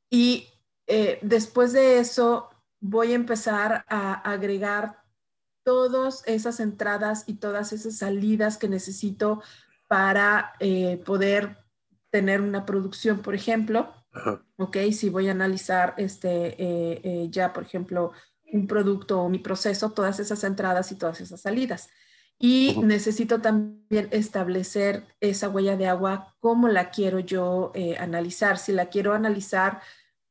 [0.09, 0.47] Y
[0.87, 5.01] eh, después de eso, voy a empezar a agregar
[5.63, 9.41] todas esas entradas y todas esas salidas que necesito
[9.87, 11.57] para eh, poder
[12.09, 13.93] tener una producción, por ejemplo.
[14.57, 18.11] Ok, si voy a analizar este, eh, ya, por ejemplo,
[18.51, 21.89] un producto o mi proceso, todas esas entradas y todas esas salidas.
[22.39, 28.57] Y necesito también establecer esa huella de agua, cómo la quiero yo analizar.
[28.57, 29.81] Si la quiero analizar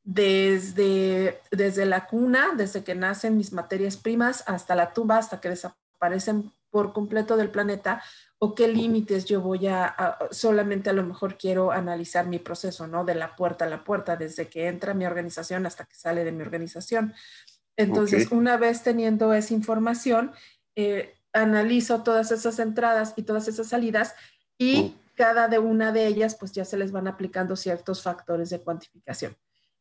[0.05, 5.49] desde, desde la cuna, desde que nacen mis materias primas, hasta la tumba, hasta que
[5.49, 8.03] desaparecen por completo del planeta,
[8.38, 13.05] o qué límites yo voy a, solamente a lo mejor quiero analizar mi proceso, ¿no?
[13.05, 16.33] De la puerta a la puerta, desde que entra mi organización hasta que sale de
[16.33, 17.15] mi organización.
[17.77, 20.33] Entonces, una vez teniendo esa información,
[20.75, 24.14] eh, analizo todas esas entradas y todas esas salidas
[24.59, 28.61] y cada de una de ellas, pues ya se les van aplicando ciertos factores de
[28.61, 29.37] cuantificación.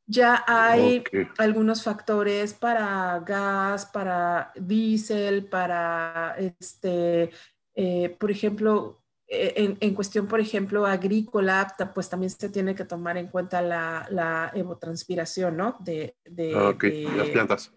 [0.06, 1.04] Ya hay
[1.38, 7.32] algunos factores para gas, para diésel, para, este,
[7.76, 13.18] eh, por ejemplo, eh, en, cuestión, por ejemplo, agrícola, pues también se tiene que tomar
[13.18, 15.78] en cuenta la, la evotranspiración, ¿no?
[15.80, 16.76] De, de, ah,
[17.16, 17.72] las plantas.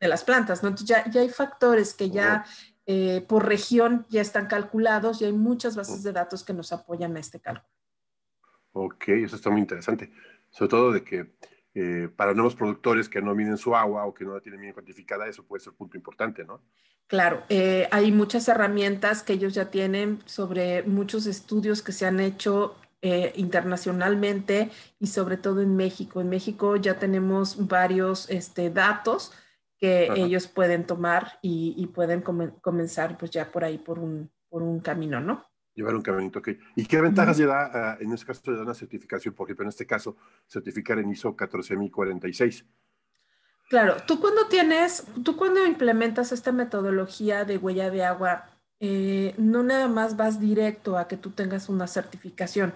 [0.00, 0.70] De, las plantas, ¿no?
[0.70, 2.46] Entonces ya, ya hay factores que ya
[2.90, 7.14] eh, por región ya están calculados y hay muchas bases de datos que nos apoyan
[7.18, 7.68] a este cálculo.
[8.72, 10.10] Ok, eso está muy interesante.
[10.48, 11.34] Sobre todo de que
[11.74, 14.72] eh, para nuevos productores que no miden su agua o que no la tienen bien
[14.72, 16.62] cuantificada, eso puede ser un punto importante, ¿no?
[17.08, 22.20] Claro, eh, hay muchas herramientas que ellos ya tienen sobre muchos estudios que se han
[22.20, 26.22] hecho eh, internacionalmente y sobre todo en México.
[26.22, 29.32] En México ya tenemos varios este, datos
[29.78, 34.80] que ellos pueden tomar y, pueden comenzar pues ya por ahí por un, por un
[34.80, 35.44] camino, ¿no?
[35.78, 36.40] llevar un caminito.
[36.40, 36.48] ok.
[36.74, 39.32] ¿Y qué ventajas le da, ah, en este caso, le da una certificación?
[39.32, 40.16] Por ejemplo, en este caso,
[40.48, 42.64] certificar en ISO 14046.
[43.70, 48.46] Claro, tú cuando tienes, tú cuando implementas esta metodología de huella de agua,
[48.80, 52.72] eh, no nada más vas directo a que tú tengas una certificación,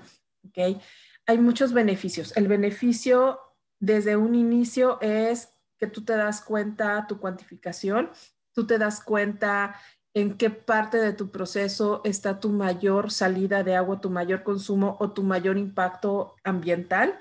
[0.46, 0.80] ¿ok?
[1.26, 2.36] Hay muchos beneficios.
[2.36, 3.40] El beneficio
[3.80, 5.51] desde un inicio es
[5.82, 8.08] que tú te das cuenta tu cuantificación,
[8.52, 9.74] tú te das cuenta
[10.14, 14.96] en qué parte de tu proceso está tu mayor salida de agua, tu mayor consumo
[15.00, 17.18] o tu mayor impacto ambiental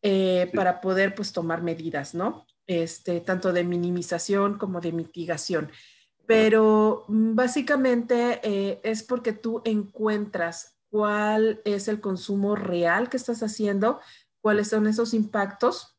[0.00, 2.46] eh, para poder pues tomar medidas, ¿no?
[2.66, 5.70] Este, tanto de minimización como de mitigación.
[6.26, 13.42] Pero mm, básicamente eh, es porque tú encuentras cuál es el consumo real que estás
[13.42, 14.00] haciendo,
[14.40, 15.97] cuáles son esos impactos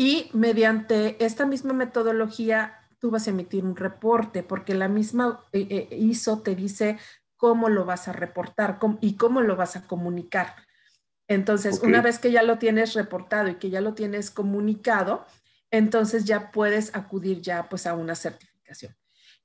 [0.00, 5.88] y mediante esta misma metodología tú vas a emitir un reporte, porque la misma eh,
[5.90, 6.98] eh, ISO te dice
[7.36, 10.54] cómo lo vas a reportar y cómo lo vas a comunicar.
[11.26, 15.26] Entonces, una vez que ya lo tienes reportado y que ya lo tienes comunicado,
[15.72, 18.96] entonces ya puedes acudir ya pues a una certificación.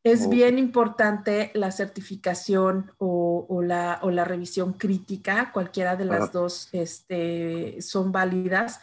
[0.03, 6.69] Es bien importante la certificación o, la, o, la, revisión crítica, cualquiera de las dos
[6.73, 8.81] este, son válidas,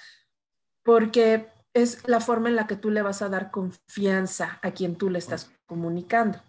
[0.82, 4.96] porque es la forma en la que tú le vas a dar confianza a quien
[4.96, 6.40] tú le estás comunicando.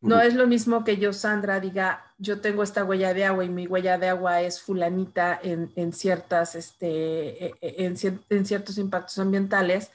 [0.00, 3.48] No es lo mismo que yo, Sandra, diga, yo tengo esta huella de agua y
[3.48, 7.96] mi huella de agua es fulanita en, ciertas, este, e, e,
[8.30, 9.90] en, ciertos impactos ambientales,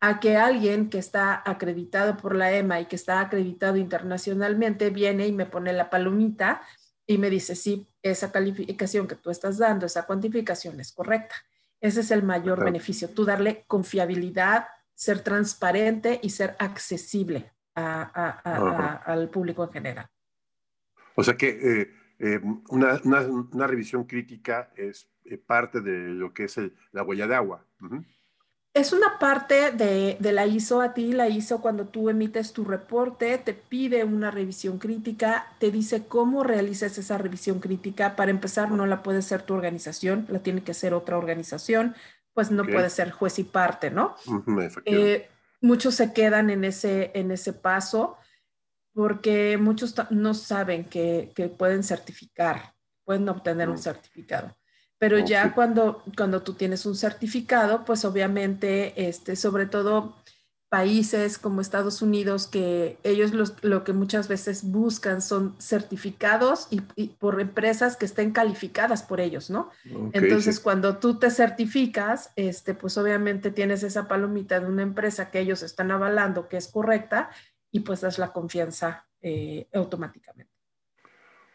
[0.00, 5.28] a que alguien que está acreditado por la EMA y que está acreditado internacionalmente viene
[5.28, 6.62] y me pone la palomita
[7.06, 11.36] y me dice, sí, esa calificación que tú estás dando, esa cuantificación es correcta.
[11.84, 19.64] Ese es el mayor beneficio, tú darle confiabilidad, ser transparente y ser accesible al público
[19.64, 20.06] en general.
[21.14, 26.58] O sea que eh, eh, una, revisión crítica es eh, parte de lo que es
[26.92, 27.66] la huella de agua.
[28.74, 33.38] Es una parte de, la ISO a ti, la ISO cuando tú emites tu reporte,
[33.38, 38.16] te pide una revisión crítica, te dice cómo realizas esa revisión crítica.
[38.16, 41.94] Para empezar, no la puede ser tu organización, la tiene que ser otra organización,
[42.32, 44.16] pues no puede ser juez y parte, ¿no?
[44.86, 45.28] Eh,
[45.60, 48.16] muchos se quedan en ese, en ese paso
[48.92, 53.82] porque muchos no saben que, que pueden certificar, pueden obtener un mm.
[53.82, 54.56] certificado.
[54.98, 60.16] Pero ya cuando, cuando tú tienes un certificado, pues obviamente, este, sobre todo
[60.74, 63.30] países como Estados Unidos, que ellos
[63.62, 66.80] lo que muchas veces buscan son certificados y,
[67.10, 69.70] por empresas que estén calificadas por ellos, ¿no?
[70.12, 75.38] Entonces, cuando tú te certificas, este, pues obviamente tienes esa palomita de una empresa que
[75.38, 77.30] ellos están avalando que es correcta
[77.70, 80.53] y pues das la confianza eh, automáticamente.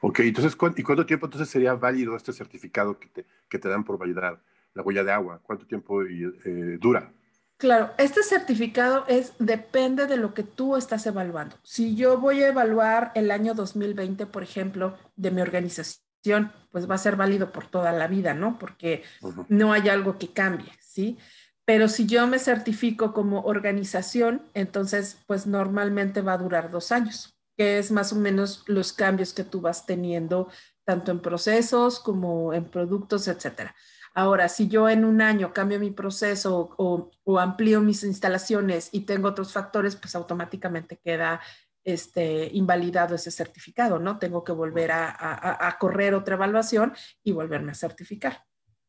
[0.01, 3.83] Ok, entonces, ¿y cuánto tiempo entonces sería válido este certificado que te, que te dan
[3.83, 4.41] por validar
[4.73, 5.41] la huella de agua?
[5.43, 7.11] ¿Cuánto tiempo eh, dura?
[7.57, 11.57] Claro, este certificado es depende de lo que tú estás evaluando.
[11.63, 16.95] Si yo voy a evaluar el año 2020, por ejemplo, de mi organización, pues va
[16.95, 18.57] a ser válido por toda la vida, ¿no?
[18.57, 19.03] Porque
[19.49, 21.17] no hay algo que cambie, ¿sí?
[21.65, 27.38] Pero si yo me certifico como organización, entonces, pues normalmente va a durar dos años
[27.59, 30.47] que es más o menos los cambios que tú vas teniendo
[30.85, 33.75] tanto en procesos como en productos, etcétera.
[34.13, 39.27] Ahora, si yo en un año cambio mi proceso o, amplío mis instalaciones y tengo
[39.27, 41.41] otros factores, pues automáticamente queda
[41.83, 44.19] este, invalidado ese certificado, ¿no?
[44.19, 46.93] Tengo que volver a, correr otra evaluación
[47.25, 48.45] y volverme a certificar.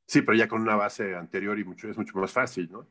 [0.06, 2.86] Sí, pero ya con una base anterior y mucho, es mucho más fácil, ¿no?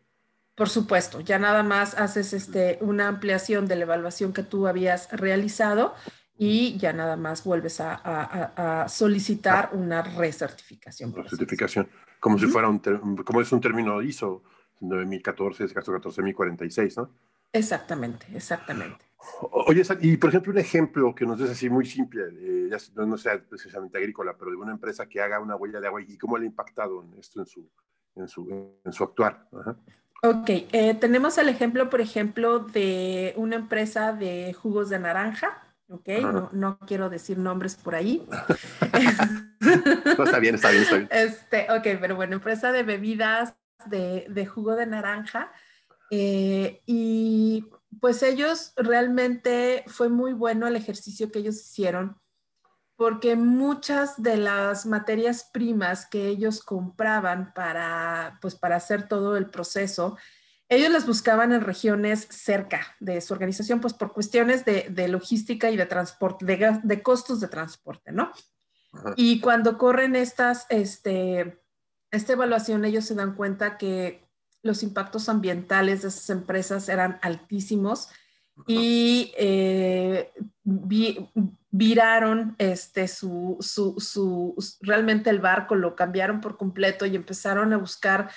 [0.59, 5.09] Por supuesto, ya nada más haces este, una ampliación de la evaluación que tú habías
[5.09, 5.95] realizado
[6.37, 11.15] y ya nada más vuelves a, solicitar una recertificación.
[11.15, 11.87] Recertificación,
[12.19, 12.79] como si fuera un,
[13.23, 14.43] como es un término ISO
[14.81, 17.09] 9014, es caso 14046, ¿no?
[17.53, 19.05] Exactamente, exactamente.
[19.51, 23.17] Oye, y por ejemplo, un ejemplo que nos des así muy simple, eh, ya no,
[23.17, 26.37] sea precisamente agrícola, pero de una empresa que haga una huella de agua y cómo
[26.37, 27.69] le ha impactado esto en su,
[28.17, 29.47] en su, en su actuar.
[29.53, 29.77] Ajá.
[30.21, 35.63] Ok, eh, tenemos el ejemplo, por ejemplo, de una empresa de jugos de naranja.
[35.87, 36.07] Ok,
[36.51, 38.27] no, quiero decir nombres por ahí.
[40.17, 41.09] no, está bien, está bien, está bien.
[41.11, 43.55] Este, ok, pero bueno, empresa de bebidas
[43.85, 45.51] de, jugo de naranja.
[46.11, 47.65] Eh, y
[48.01, 52.19] pues ellos realmente fue muy bueno el ejercicio que ellos hicieron
[52.99, 59.49] porque muchas de las materias primas que ellos compraban para, pues, para hacer todo el
[59.49, 60.17] proceso,
[60.67, 65.77] ellos las buscaban en regiones cerca de su organización, pues por cuestiones de, logística y
[65.77, 68.33] de transporte, de, costos de transporte, ¿no?
[69.15, 71.63] Y cuando corren estas, este,
[72.11, 74.27] esta evaluación, ellos se dan cuenta que
[74.61, 78.09] los impactos ambientales de esas empresas eran altísimos
[78.67, 80.31] y eh,
[81.71, 88.29] viraron este, su, su, realmente el barco, lo cambiaron por completo y empezaron a buscar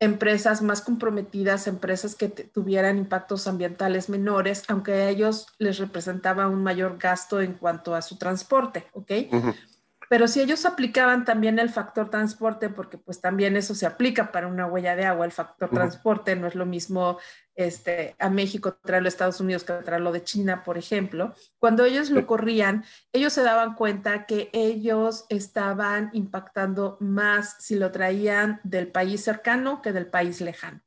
[0.00, 6.62] empresas más comprometidas, empresas que tuvieran impactos ambientales menores, aunque a ellos les representaba un
[6.62, 9.12] mayor gasto en cuanto a su transporte, ¿ok?
[10.08, 14.46] Pero si ellos aplicaban también el factor transporte, porque pues también eso se aplica para
[14.46, 17.18] una huella de agua, el factor transporte no es lo mismo
[17.58, 21.34] este, a México traerlo a Estados Unidos que traerlo de China, por ejemplo.
[21.58, 27.90] Cuando ellos lo corrían, ellos se daban cuenta que ellos estaban impactando más si lo
[27.90, 30.82] traían del país cercano que del país lejano.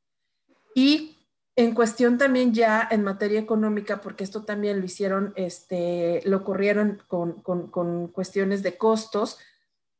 [0.74, 1.18] Y
[1.56, 7.02] en cuestión también ya en materia económica, porque esto también lo hicieron, este, lo corrieron
[7.06, 9.38] con, con, cuestiones de costos,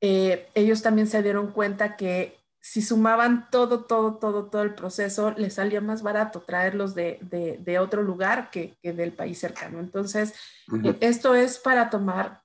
[0.00, 5.32] eh, ellos también se dieron cuenta que si sumaban todo, todo, todo, todo el proceso,
[5.32, 9.80] les salía más barato traerlos de, de, de otro lugar que, que, del país cercano.
[9.80, 10.32] Entonces,
[11.00, 12.44] esto es para tomar,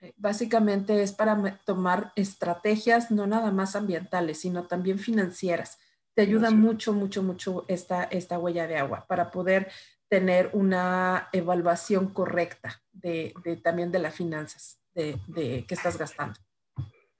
[0.00, 5.78] eh, básicamente es para tomar estrategias no nada más ambientales, sino también financieras
[6.18, 9.70] te ayuda mucho, mucho, mucho esta, esta huella de agua para poder
[10.08, 16.40] tener una evaluación correcta de, también de las finanzas de, que estás gastando.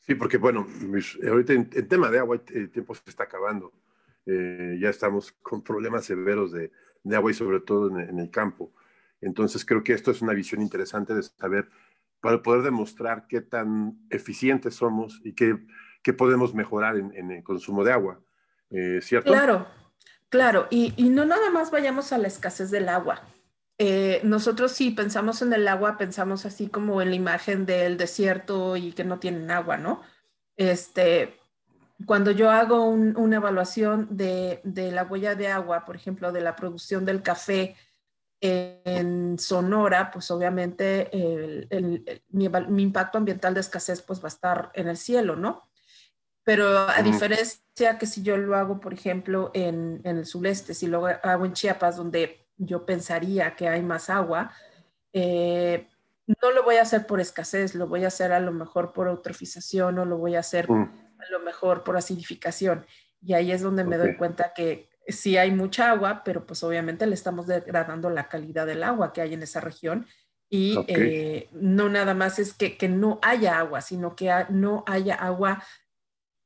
[0.09, 0.67] Sí, porque bueno,
[1.29, 3.73] ahorita en, tema de agua el tiempo se está acabando.
[4.27, 6.73] Eh, ya estamos con problemas severos de,
[7.15, 8.73] agua y sobre todo en, el campo.
[9.21, 11.69] Entonces creo que esto es una visión interesante de saber,
[12.21, 15.59] para poder demostrar qué tan eficientes somos y qué,
[16.03, 18.21] qué podemos mejorar en el consumo de agua.
[18.71, 19.31] Eh, ¿cierto?
[19.31, 19.67] Claro,
[20.29, 23.23] claro, y, no nada más vayamos a la escasez del agua.
[23.81, 28.77] Eh, nosotros sí pensamos en el agua, pensamos así como en la imagen del desierto
[28.77, 30.03] y que no tienen agua, ¿no?
[30.57, 31.39] Este,
[32.05, 37.05] cuando yo hago una evaluación de, la huella de agua, por ejemplo, de la producción
[37.05, 37.77] del café
[38.41, 41.11] en Sonora, pues obviamente
[42.31, 45.63] mi, impacto ambiental de escasez pues va a estar en el cielo, ¿no?
[46.45, 51.05] Pero a diferencia que si yo lo hago, por ejemplo, en, el sureste, si lo
[51.07, 54.53] hago en Chiapas, donde yo pensaría que hay más agua,
[55.13, 55.89] eh,
[56.43, 59.09] no lo voy a hacer por escasez, lo voy a hacer a lo mejor por
[59.09, 61.17] eutrofización o lo voy a hacer mm.
[61.19, 62.85] a lo mejor por acidificación.
[63.23, 67.07] Y ahí es donde me doy cuenta que sí hay mucha agua, pero pues obviamente
[67.07, 70.07] le estamos degradando la calidad del agua que hay en esa región.
[70.51, 75.63] Y eh, no nada más es que, no haya agua, sino que no haya agua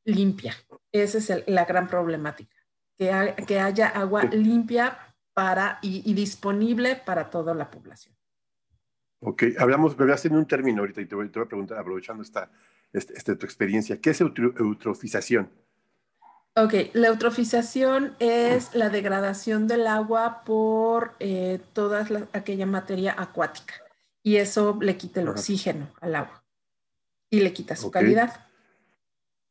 [0.04, 0.54] limpia.
[0.92, 2.56] Esa es la gran problemática,
[2.98, 8.14] que, que haya agua limpia para, y disponible para toda la población.
[9.24, 12.50] Ok, hablamos, me habías tenido un término ahorita y te voy, a preguntar, aprovechando esta,
[12.92, 15.48] este, este, tu experiencia, ¿qué es eutrofización?
[16.56, 23.74] Ok, la eutrofización es la degradación del agua por eh, toda aquella materia acuática
[24.24, 26.42] y eso le quita el oxígeno al agua
[27.30, 28.48] y le quita su calidad.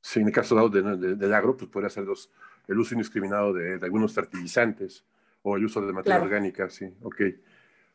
[0.01, 2.29] Sí, en el caso del agro, pues podría ser los,
[2.67, 5.05] el uso indiscriminado de, algunos fertilizantes
[5.41, 7.21] o el uso de materia orgánica, sí, ok.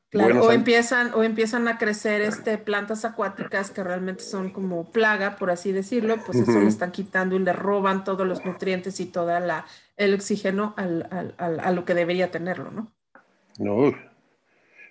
[0.08, 5.36] Claro, o, empiezan, o empiezan a crecer este, plantas acuáticas que realmente son como plaga,
[5.36, 9.06] por así decirlo, pues eso le están quitando y le roban todos los nutrientes y
[9.06, 9.32] todo
[9.96, 12.92] el oxígeno a lo que debería tenerlo, ¿no?
[13.58, 13.92] No,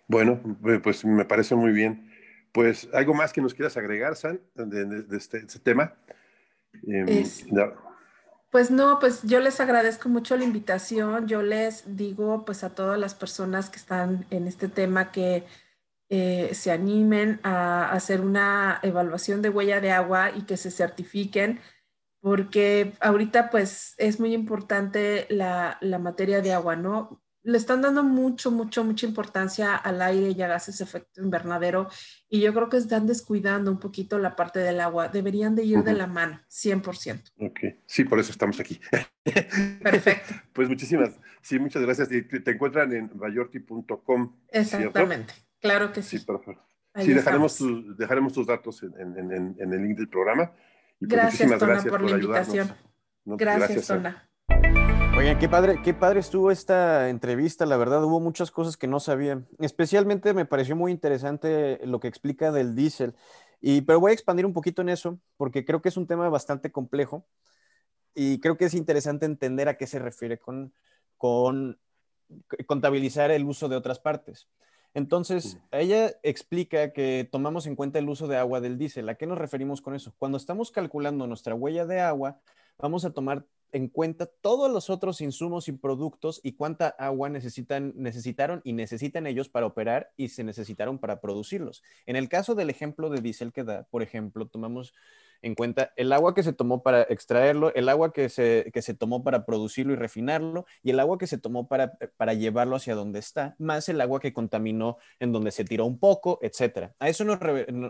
[0.07, 0.39] bueno,
[0.83, 2.11] pues me parece muy bien.
[2.51, 5.93] Pues, ¿algo más que nos quieras agregar, San, de, este, este, tema?
[6.87, 7.25] Em,
[8.55, 11.27] pues no, pues yo les agradezco mucho la invitación.
[11.27, 15.43] Yo les digo pues a todas las personas que están en este tema que
[16.07, 21.59] eh, se animen a hacer una evaluación de huella de agua y que se certifiquen,
[22.21, 27.21] porque ahorita pues es muy importante la, la materia de agua, ¿no?
[27.45, 31.87] Le están dando mucho, mucho, mucha importancia al aire y a gases efecto invernadero
[32.27, 35.09] y yo creo que están descuidando un poquito la parte del agua.
[35.09, 37.33] Deberían de ir de la mano, 100%.
[37.37, 38.81] Ok, sí, por eso estamos aquí.
[39.83, 40.33] Perfecto.
[40.53, 42.09] pues muchísimas, sí, muchas gracias.
[42.09, 44.35] Te encuentran en mayorti.com.
[44.49, 46.17] Exactamente, claro que sí.
[46.17, 46.65] Sí, perfecto.
[46.95, 47.63] sí, dejaremos,
[47.95, 50.51] dejaremos tus datos en, en, en, el link del programa.
[50.99, 52.73] Y pues gracias, Tona, por, la invitación.
[53.23, 54.29] gracias, gracias, Tona.
[55.17, 58.99] Oigan, qué padre, qué padre estuvo esta entrevista, la verdad, hubo muchas cosas que no
[58.99, 59.41] sabía.
[59.59, 63.15] Especialmente me pareció muy interesante lo que explica del diésel.
[63.61, 66.27] Y, pero voy a expandir un poquito en eso, porque creo que es un tema
[66.27, 67.25] bastante complejo
[68.13, 70.73] y creo que es interesante entender a qué se refiere con,
[71.17, 71.79] con
[72.67, 74.49] contabilizar el uso de otras partes.
[74.93, 79.09] Entonces, ella explica que tomamos en cuenta el uso de agua del diésel.
[79.09, 80.13] ¿A qué nos referimos con eso?
[80.19, 82.39] Cuando estamos calculando nuestra huella de agua,
[82.77, 83.45] vamos a tomar
[83.75, 89.27] en cuenta todos los otros insumos y productos y cuánta agua necesitan, necesitaron y necesitan
[89.27, 91.83] ellos para operar y se necesitaron para producirlos.
[92.05, 94.93] En el caso del ejemplo de diésel que da, por ejemplo, tomamos
[95.41, 99.25] en cuenta el agua que se tomó para extraerlo, el agua que se, se tomó
[99.25, 103.19] para producirlo y refinarlo, y el agua que se tomó para, para llevarlo hacia donde
[103.19, 106.93] está, más el agua que contaminó en donde se tiró un poco, etc.
[106.97, 107.39] A eso nos,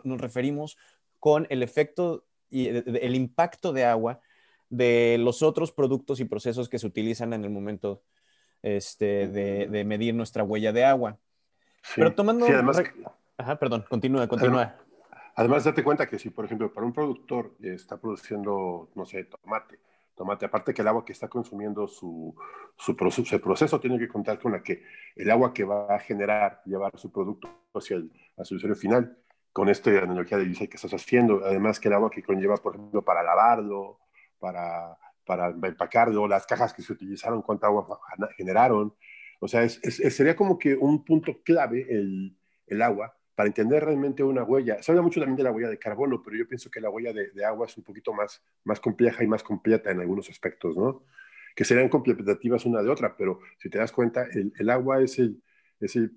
[0.03, 0.77] nos referimos
[1.19, 4.19] con el efecto y el impacto de agua
[4.75, 8.03] de los otros productos y procesos que se utilizan en el momento
[8.61, 11.17] este, de, medir nuestra huella de agua.
[11.95, 12.45] Pero tomando...
[12.45, 12.81] además...
[13.37, 14.77] Ajá, perdón, continúa, continúa.
[15.35, 19.79] Además, date cuenta que si, por ejemplo, para un productor está produciendo, no sé, tomate,
[20.15, 22.33] tomate, aparte que el agua que está consumiendo su,
[22.77, 24.83] su, proceso, proceso tiene que contar con la que
[25.15, 28.09] el agua que va a generar, llevar su producto hacia el,
[28.43, 29.17] su usuario final,
[29.51, 32.75] con esta analogía de diésel que estás haciendo, además que el agua que conlleva, por
[32.75, 33.99] ejemplo, para lavarlo,
[34.45, 37.99] para, para empacarlo, las cajas que se utilizaron, cuánta agua
[38.37, 38.93] generaron.
[39.39, 42.37] O sea, es, sería como que un punto clave el,
[42.67, 44.83] el, agua para entender realmente una huella.
[44.83, 47.11] Se habla mucho también de la huella de carbono, pero yo pienso que la huella
[47.11, 51.03] de, agua es un poquito más, más compleja y más completa en algunos aspectos, ¿no?
[51.55, 55.17] Que serían complementativas una de otra, pero si te das cuenta, el, el agua es
[55.17, 55.41] el,
[55.79, 56.11] es el,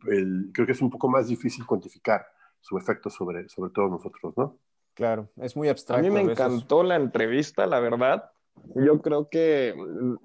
[0.52, 2.26] creo que es un poco más difícil cuantificar
[2.60, 4.58] su efecto sobre, sobre todos nosotros, ¿no?
[4.98, 6.04] Claro, es muy abstracto.
[6.04, 8.32] A mí me encantó la entrevista, la verdad.
[8.74, 9.72] Yo creo que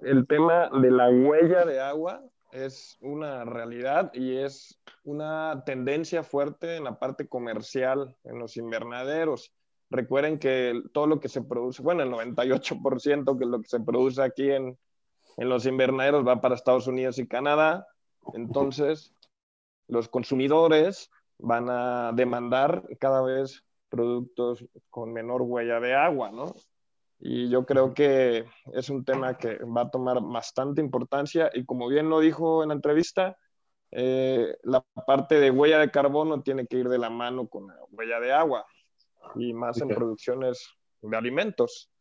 [0.02, 6.78] el tema de la huella de agua es una realidad y es una tendencia fuerte
[6.78, 9.54] en la parte comercial, en los invernaderos.
[9.92, 14.24] Recuerden que todo lo que se produce, bueno, el 98% que lo que se produce
[14.24, 14.76] aquí en,
[15.38, 17.86] en los invernaderos va para Estados Unidos y Canadá.
[18.34, 19.14] Entonces,
[19.88, 23.64] los consumidores van a demandar cada vez
[23.94, 26.52] productos con menor huella de agua, ¿no?
[27.20, 31.88] Y yo creo que es un tema que va a tomar bastante importancia y como
[31.88, 33.38] bien lo dijo en la entrevista,
[33.92, 37.76] eh, la parte de huella de carbono tiene que ir de la mano con la
[37.92, 38.66] huella de agua
[39.36, 40.68] y más en producciones
[41.04, 41.92] de alimentos.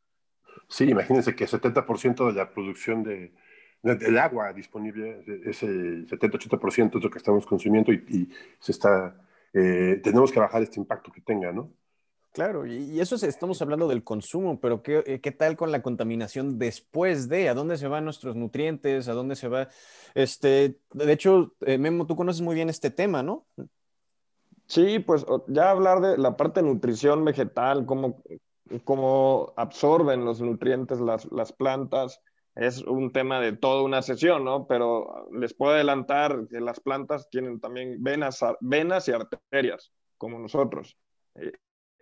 [0.68, 3.34] Sí, imagínense que el 70% de la producción de,
[3.82, 8.28] del agua disponible, es el 70-80% es lo que estamos consumiendo y,
[8.58, 9.14] se está,
[9.52, 11.70] eh, tenemos que bajar este impacto que tenga, ¿no?
[12.32, 15.82] Claro, y eso es, estamos hablando del consumo, pero ¿qué, eh, ¿qué, tal con la
[15.82, 17.50] contaminación después de?
[17.50, 19.06] ¿A dónde se van nuestros nutrientes?
[19.08, 19.68] ¿A dónde se va?
[20.14, 23.46] Este, de hecho, eh, Memo, tú conoces muy bien este tema, ¿no?
[24.66, 28.22] Sí, pues ya hablar de la parte de nutrición vegetal, cómo,
[28.84, 32.22] cómo absorben los nutrientes las, las plantas,
[32.54, 34.66] es un tema de toda una sesión, ¿no?
[34.66, 40.96] Pero les puedo adelantar que las plantas tienen también venas, venas y arterias, como nosotros.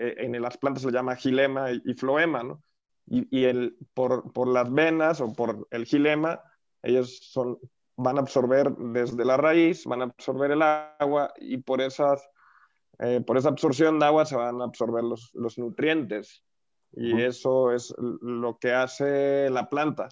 [0.00, 2.62] Eh, en las plantas se le llama gilema y, floema, ¿no?
[3.06, 6.40] Y, el, por, por, las venas o por el gilema,
[6.82, 7.58] ellos son,
[7.96, 12.26] van a absorber desde la raíz, van a absorber el agua y por, esas,
[13.00, 16.44] eh, por esa absorción de agua se van a absorber los, los nutrientes.
[16.92, 20.08] Y eso es lo que hace la planta.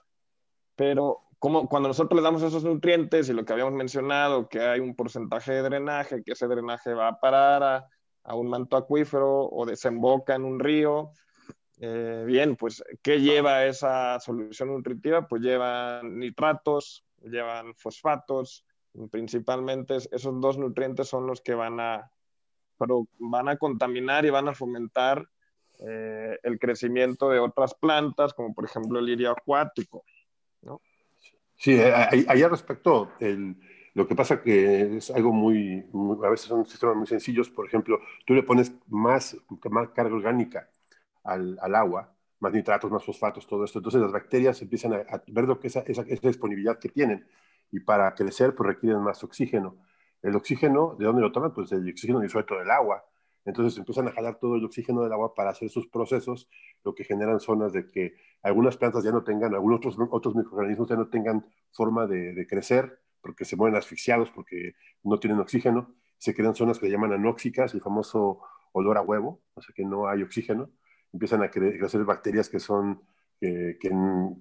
[0.77, 4.81] Pero como, cuando nosotros le damos esos nutrientes y lo que habíamos mencionado, que hay
[4.81, 7.89] un porcentaje de drenaje, que ese drenaje va a parar a,
[8.29, 11.13] a un manto acuífero o desemboca en un río.
[11.81, 15.27] Eh, bien, pues, ¿qué lleva esa solución nutritiva?
[15.27, 18.67] Pues llevan nitratos, llevan fosfatos,
[19.11, 22.11] principalmente esos dos nutrientes son los que van a,
[23.19, 25.27] van a contaminar y van a fomentar
[25.79, 30.05] eh, el crecimiento de otras plantas, como por ejemplo el lirio acuático.
[30.63, 30.83] ¿no?
[31.57, 33.57] Sí, allá respecto, el,
[33.99, 35.85] lo que pasa que es algo muy,
[36.25, 39.37] a veces son sistemas muy sencillos, por ejemplo, tú le pones más,
[39.69, 40.71] más carga orgánica
[41.25, 45.47] al, al agua, más nitratos, más fosfatos, todo esto, entonces las bacterias empiezan a, ver
[45.47, 47.27] lo que esa, esa, esa, disponibilidad que tienen
[47.73, 49.79] y para crecer pues requieren más oxígeno.
[50.23, 51.53] El oxígeno, ¿de dónde lo toman?
[51.53, 53.05] Pues del oxígeno disuelto del agua.
[53.45, 56.49] Entonces empiezan a jalar todo el oxígeno del agua para hacer sus procesos,
[56.85, 60.89] lo que generan zonas de que algunas plantas ya no tengan, algunos otros, otros microorganismos
[60.89, 66.35] ya no tengan forma de crecer porque se mueren asfixiados, porque no tienen oxígeno, se
[66.35, 68.41] crean zonas que se llaman anóxicas, el famoso
[68.73, 70.71] olor a huevo, o sea que no hay oxígeno,
[71.13, 73.03] empiezan a crecer bacterias que son
[73.41, 73.91] que,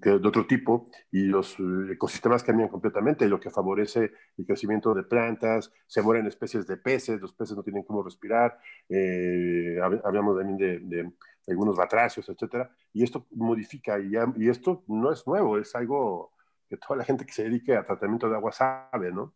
[0.01, 1.55] de otro tipo y los
[1.91, 7.21] ecosistemas cambian completamente, lo que favorece el crecimiento de plantas, se mueren especies de peces,
[7.21, 8.57] los peces no tienen cómo respirar,
[8.89, 11.11] eh, hablamos también de, de,
[11.47, 16.34] algunos batracios, etcétera, y esto modifica, y, y esto no es nuevo, es algo
[16.68, 19.36] que toda la gente que se dedique a tratamiento de agua sabe, ¿no?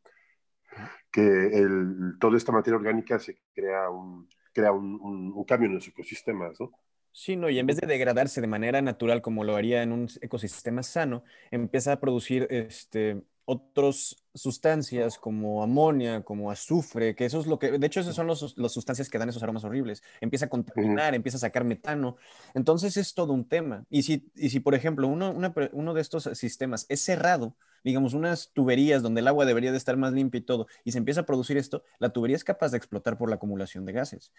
[1.12, 5.00] Que el, toda esta materia orgánica se crea un, crea un,
[5.34, 6.72] un, cambio en los ecosistemas, ¿no?
[7.14, 10.08] Sí, no, y en vez de degradarse de manera natural como lo haría en un
[10.22, 17.48] ecosistema sano, empieza a producir este, otras sustancias como amonia, como azufre, que eso es
[17.48, 20.04] lo que, de hecho, esas son las sustancias que dan esos aromas horribles.
[20.22, 22.18] Empieza a contaminar, empieza a sacar metano.
[22.54, 23.86] Entonces es todo un tema.
[23.90, 25.36] Y si, y si por ejemplo, uno,
[25.74, 29.98] uno de estos sistemas es cerrado, digamos, unas tuberías donde el agua debería de estar
[29.98, 32.78] más limpia y todo, y se empieza a producir esto, la tubería es capaz de
[32.78, 34.32] explotar por la acumulación de gases.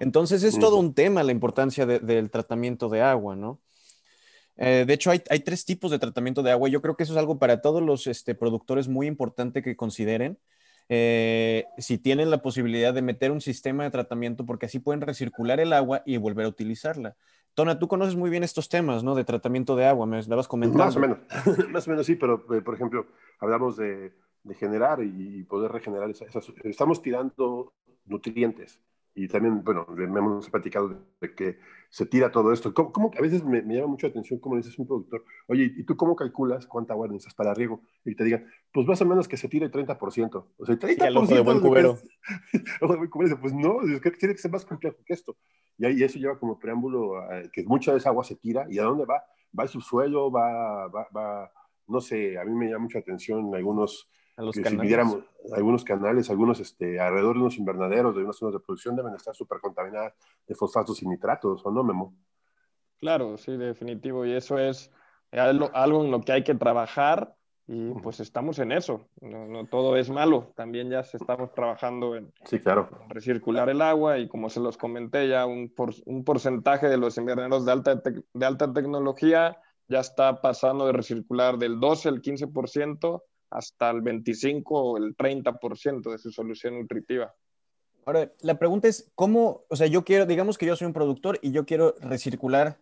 [0.00, 3.60] Entonces es todo un tema la importancia del tratamiento de agua, ¿no?
[4.62, 6.68] Eh, de hecho, hay, tres tipos de tratamiento de agua.
[6.68, 10.38] Yo creo que eso es algo para todos los este, productores muy importante que consideren.
[10.90, 15.60] Eh, si tienen la posibilidad de meter un sistema de tratamiento, porque así pueden recircular
[15.60, 17.16] el agua y volver a utilizarla.
[17.54, 19.14] Tona, tú conoces muy bien estos temas, ¿no?
[19.14, 20.84] De tratamiento de agua, me estabas comentando.
[20.84, 21.18] Más o menos,
[21.70, 23.06] más o menos sí, pero eh, por ejemplo,
[23.38, 24.12] hablamos de,
[24.58, 27.72] generar y poder regenerar esas, Estamos tirando
[28.04, 28.78] nutrientes
[29.14, 30.88] y también, bueno, hemos platicado
[31.20, 31.58] de que
[31.88, 32.72] se tira todo esto.
[32.72, 35.84] ¿Cómo, que a veces me, llama mucho la atención cómo dices un productor, oye, ¿y
[35.84, 37.82] tú cómo calculas cuánta agua necesitas para riego?
[38.04, 40.46] Y te digan, pues más o menos que se tire el 30%.
[40.56, 40.88] O sea, el 30%.
[40.88, 41.98] Sí, el ojo de buen cubero.
[43.40, 45.36] pues no, es que tiene que ser más complejo que esto.
[45.76, 48.66] Y ahí eso lleva como preámbulo a que mucha de esa agua se tira.
[48.70, 49.24] ¿Y a dónde va?
[49.58, 51.52] Va al subsuelo, va, va, va,
[51.88, 54.08] no sé, a mí me llama mucha atención algunos
[54.40, 54.82] los que canales.
[54.82, 55.18] si viéramos
[55.54, 59.34] algunos canales, algunos este, alrededor de unos invernaderos, de unas zonas de producción, deben estar
[59.34, 60.14] súper contaminadas
[60.46, 62.14] de fosfatos y nitratos, ¿o no, Memo?
[62.98, 64.26] Claro, sí, definitivo.
[64.26, 64.90] Y eso es
[65.32, 67.34] algo, en lo que hay que trabajar
[67.66, 69.08] y pues estamos en eso.
[69.20, 70.52] No, todo es malo.
[70.56, 72.88] También ya estamos trabajando en, sí, claro.
[73.08, 75.72] recircular el agua y como se los comenté ya, un,
[76.06, 78.02] un porcentaje de los invernaderos de alta,
[78.34, 79.56] de alta tecnología
[79.90, 86.10] ya está pasando de recircular del 12 al 15% hasta el 25 o el 30%
[86.10, 87.34] de su solución nutritiva.
[88.06, 91.38] Ahora, la pregunta es, ¿cómo, o sea, yo quiero, digamos que yo soy un productor
[91.42, 92.78] y yo quiero recircular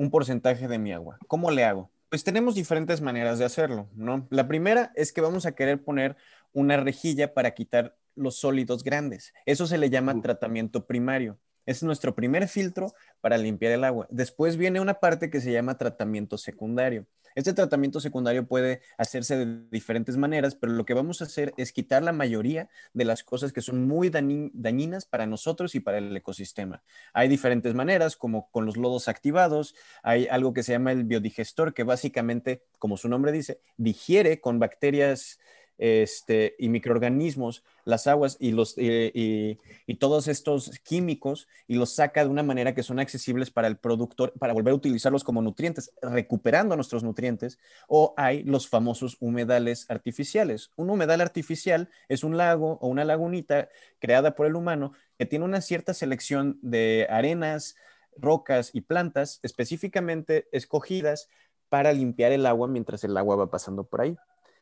[0.00, 1.18] un porcentaje de mi agua.
[1.26, 1.90] ¿Cómo le hago?
[2.08, 4.26] Pues tenemos diferentes maneras de hacerlo, ¿no?
[4.30, 6.16] La primera es que vamos a querer poner
[6.54, 9.34] una rejilla para quitar los sólidos grandes.
[9.44, 11.38] Eso se le llama tratamiento primario.
[11.70, 14.08] Es nuestro primer filtro para limpiar el agua.
[14.10, 17.06] Después viene una parte que se llama tratamiento secundario.
[17.36, 21.72] Este tratamiento secundario puede hacerse de diferentes maneras, pero lo que vamos a hacer es
[21.72, 26.16] quitar la mayoría de las cosas que son muy dañinas para nosotros y para el
[26.16, 26.82] ecosistema.
[27.12, 31.72] Hay diferentes maneras, como con los lodos activados, hay algo que se llama el biodigestor,
[31.72, 35.38] que básicamente, como su nombre dice, digiere con bacterias
[35.80, 39.56] este, y microorganismos, las aguas y, los, y,
[39.98, 44.34] todos estos químicos y los saca de una manera que son accesibles para el productor,
[44.38, 47.58] para volver a utilizarlos como nutrientes, recuperando nuestros nutrientes,
[47.88, 50.70] o hay los famosos humedales artificiales.
[50.76, 55.46] Un humedal artificial es un lago o una lagunita creada por el humano que tiene
[55.46, 57.74] una cierta selección de arenas,
[58.18, 61.28] rocas y plantas específicamente escogidas
[61.70, 64.16] para limpiar el agua mientras el agua va pasando por ahí.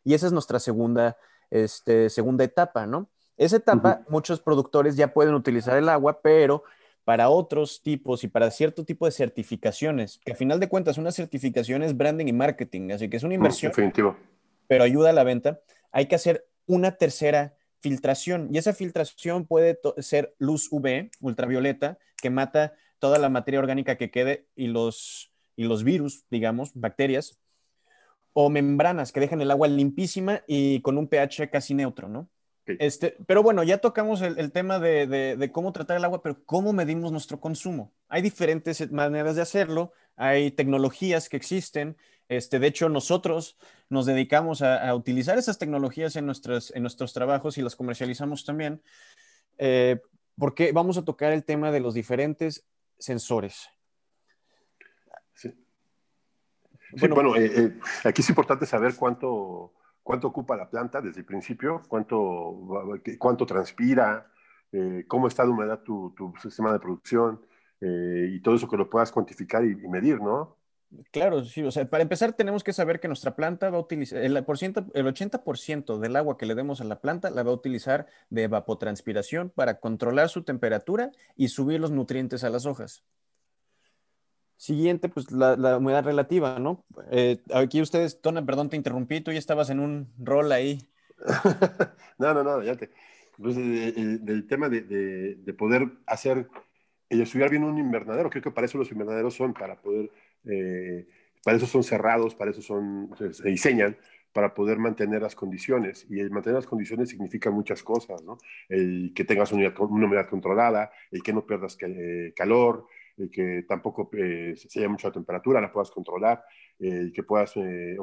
[0.04, 1.16] Y esa es nuestra segunda,
[1.50, 3.10] este, segunda etapa, ¿no?
[3.36, 6.64] Esa etapa, muchos productores ya pueden utilizar el agua, pero
[7.04, 11.12] para otros tipos y para cierto tipo de certificaciones, que a final de cuentas una
[11.12, 14.16] certificación es branding y marketing, así que es una inversión, definitivo.
[14.66, 19.78] pero ayuda a la venta, hay que hacer una tercera filtración y esa filtración puede
[19.98, 25.64] ser luz UV, ultravioleta, que mata toda la materia orgánica que quede y los, y
[25.64, 27.38] los virus, digamos, bacterias,
[28.40, 32.30] o membranas que dejan el agua limpísima y con un pH casi neutro, ¿no?
[32.66, 37.10] Este, pero bueno, ya tocamos el, tema de, cómo tratar el agua, pero ¿cómo medimos
[37.10, 37.92] nuestro consumo?
[38.08, 41.96] Hay diferentes maneras de hacerlo, hay tecnologías que existen.
[42.28, 43.58] Este, de hecho, nosotros
[43.88, 48.80] nos dedicamos a, utilizar esas tecnologías en, nuestros, en nuestros trabajos y las comercializamos también,
[49.56, 50.00] eh,
[50.38, 52.64] porque vamos a tocar el tema de los diferentes
[53.00, 53.68] sensores.
[56.92, 59.72] Bueno, eh, eh, aquí es importante saber cuánto,
[60.02, 64.30] cuánto ocupa la planta desde el principio, cuánto, cuánto transpira,
[64.72, 67.40] eh, cómo está de humedad tu, tu sistema de producción
[67.80, 70.56] y todo eso que lo puedas cuantificar y, medir, ¿no?
[71.12, 74.20] Claro, sí, o sea, para empezar tenemos que saber que nuestra planta va a utilizar,
[74.20, 77.50] el, por ciento, el 80% del agua que le demos a la planta la va
[77.50, 83.04] a utilizar de evapotranspiración para controlar su temperatura y subir los nutrientes a las hojas.
[84.58, 86.84] Siguiente, pues la, humedad relativa, ¿no?
[87.12, 90.90] Eh, aquí ustedes, Tona, perdón, te interrumpí, tú ya estabas en un rol ahí.
[92.18, 92.90] no, no, no, ya te.
[93.40, 96.48] Pues, del tema de, de, poder hacer,
[97.08, 100.10] y estudiar bien un invernadero, creo que para eso los invernaderos son, para poder,
[100.44, 101.06] eh,
[101.44, 103.96] para eso son cerrados, para eso son, se diseñan,
[104.32, 106.04] para poder mantener las condiciones.
[106.10, 108.38] Y el mantener las condiciones significa muchas cosas, ¿no?
[108.68, 112.86] El que tengas una, una humedad controlada, el que no pierdas eh, calor,
[113.18, 116.44] y que tampoco eh, se haya mucha temperatura, la puedas controlar
[116.78, 117.96] eh, y que puedas eh,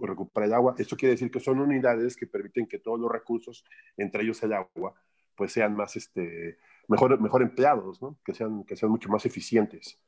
[0.00, 0.74] recuperar el agua.
[0.78, 3.64] Esto quiere decir que son unidades que permiten que todos los recursos,
[3.96, 4.94] entre ellos el agua,
[5.34, 6.58] pues sean más, este,
[6.88, 8.18] mejor, mejor empleados, ¿no?
[8.24, 9.98] que, sean, que sean mucho más eficientes.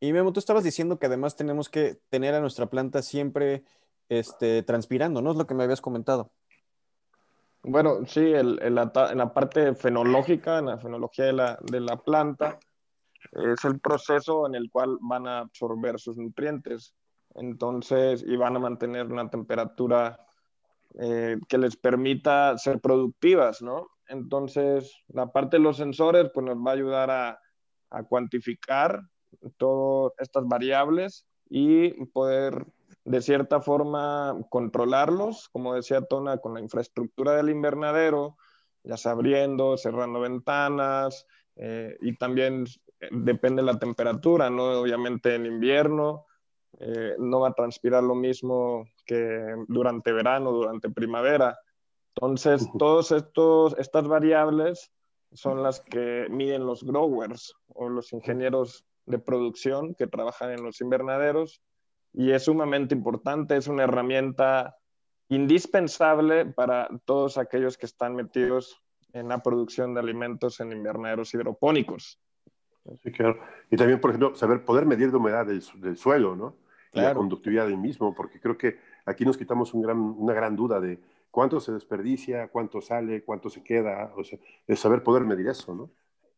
[0.00, 3.64] Y Memo, tú estabas diciendo que además tenemos que tener a nuestra planta siempre
[4.08, 5.30] este, transpirando, ¿no?
[5.30, 6.32] Es lo que me habías comentado.
[7.62, 12.58] Bueno, sí, el, en la parte fenológica, en la fenología de la, de la planta,
[13.32, 16.94] es el proceso en el cual van a absorber sus nutrientes.
[17.34, 20.18] Entonces, y van a mantener una temperatura
[21.00, 23.88] eh, que les permita ser productivas, ¿no?
[24.08, 27.40] Entonces, la parte de los sensores, pues nos va a ayudar a,
[27.90, 29.00] a cuantificar
[29.56, 32.66] todas estas variables y poder
[33.04, 38.36] de cierta forma controlarlos, como decía Tona, con la infraestructura del invernadero,
[38.84, 42.64] ya sea abriendo, cerrando ventanas, eh, y también
[43.10, 44.80] depende de la temperatura, ¿no?
[44.80, 46.26] Obviamente en invierno
[46.78, 51.58] eh, no va a transpirar lo mismo que durante verano, durante primavera.
[52.14, 53.12] Entonces, todas
[53.78, 54.92] estas variables
[55.32, 60.80] son las que miden los growers o los ingenieros de producción que trabajan en los
[60.80, 61.62] invernaderos
[62.12, 64.76] y es sumamente importante, es una herramienta
[65.28, 68.82] indispensable para todos aquellos que están metidos
[69.14, 72.20] en la producción de alimentos en invernaderos hidropónicos.
[73.02, 73.38] Sí, claro.
[73.70, 76.56] Y también, por ejemplo, saber poder medir la humedad del, suelo, ¿no?
[76.92, 80.78] la conductividad del mismo, porque creo que aquí nos quitamos un gran, una gran duda
[80.78, 85.48] de cuánto se desperdicia, cuánto sale, cuánto se queda, o sea, es saber poder medir
[85.48, 85.90] eso, ¿no?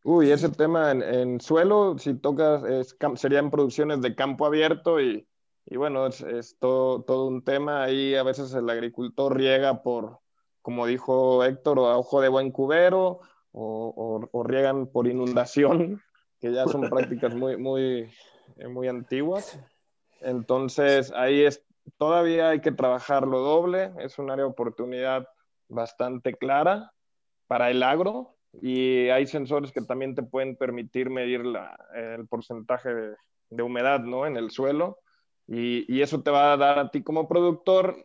[0.05, 5.27] Uy, ese tema en, suelo, si tocas, es, serían producciones de campo abierto y,
[5.65, 7.85] y bueno, es, es, todo, todo un tema.
[7.85, 10.19] Ahí a veces el agricultor riega por,
[10.61, 13.21] como dijo Héctor, a ojo de buen cubero
[13.53, 16.03] o, o, o riegan por inundación
[16.45, 18.11] que ya son prácticas muy, muy,
[18.59, 19.59] eh, muy antiguas.
[20.21, 21.65] Entonces, ahí es,
[21.97, 23.93] todavía hay que trabajarlo doble.
[23.99, 25.27] Es un área de oportunidad
[25.69, 26.93] bastante clara
[27.47, 31.45] para el agro y hay sensores que también te pueden permitir medir
[31.95, 32.91] el porcentaje
[33.49, 34.27] de, humedad ¿no?
[34.27, 34.99] en el suelo
[35.47, 38.05] y, y, eso te va a dar a ti como productor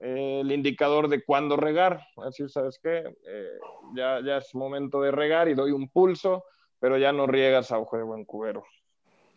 [0.00, 2.00] eh, el indicador de cuándo regar.
[2.16, 3.14] Así, ¿sabes qué?
[3.26, 3.58] Eh,
[3.94, 6.44] ya, ya es momento de regar y doy un pulso,
[6.80, 8.64] pero ya no riegas a ojo de buen cubero.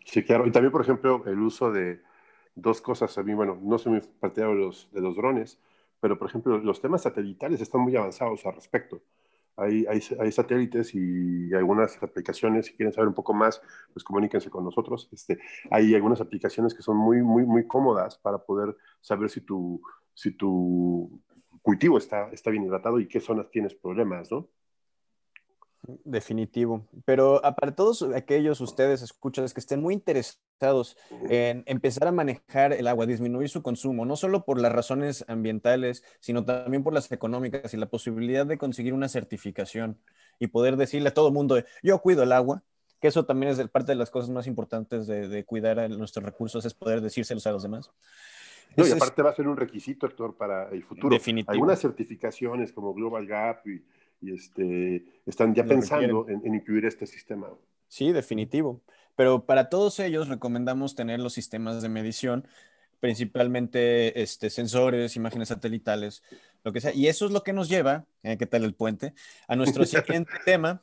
[0.04, 0.46] Sí, claro.
[0.46, 2.00] Y también, por ejemplo, el uso de
[2.54, 3.16] dos cosas.
[3.18, 5.60] A mí, bueno, no soy muy partidario de los, de los drones,
[6.00, 9.02] pero, por ejemplo, los temas satelitales están muy avanzados al respecto.
[9.56, 13.60] Hay, hay, hay, satélites y algunas aplicaciones, si quieren saber un poco más,
[13.92, 15.08] pues comuníquense con nosotros.
[15.12, 15.38] Este,
[15.70, 19.82] hay algunas aplicaciones que son muy, muy, muy cómodas para poder saber si tu,
[20.14, 21.20] si tu
[21.60, 24.48] cultivo está, está bien hidratado y qué zonas tienes problemas, ¿no?
[26.04, 26.86] Definitivo.
[27.04, 30.96] Pero para todos aquellos ustedes escuchas que estén muy interesados
[31.28, 36.04] en empezar a manejar el agua, disminuir su consumo, no solo por las razones ambientales,
[36.20, 39.98] sino también por las económicas y la posibilidad de conseguir una certificación
[40.38, 42.62] y poder decirle a todo el mundo, yo cuido el agua,
[43.00, 46.64] que eso también es parte de las cosas más importantes de, de cuidar nuestros recursos,
[46.64, 47.90] es poder decírselos a los demás.
[48.76, 51.14] No, y aparte va a ser un requisito, Héctor, para el futuro.
[51.14, 51.52] Definitivo.
[51.52, 53.82] Algunas certificaciones como Global Gap y,
[54.30, 57.48] este, están ya pensando en, incluir este sistema.
[57.88, 58.80] Sí, definitivo.
[59.16, 62.46] Pero para todos ellos recomendamos tener los sistemas de medición,
[63.00, 66.22] principalmente este, sensores, imágenes satelitales,
[66.64, 66.94] lo que sea.
[66.94, 69.14] Y eso es lo que nos lleva, eh, ¿qué tal el puente?
[69.48, 70.82] A nuestro siguiente tema,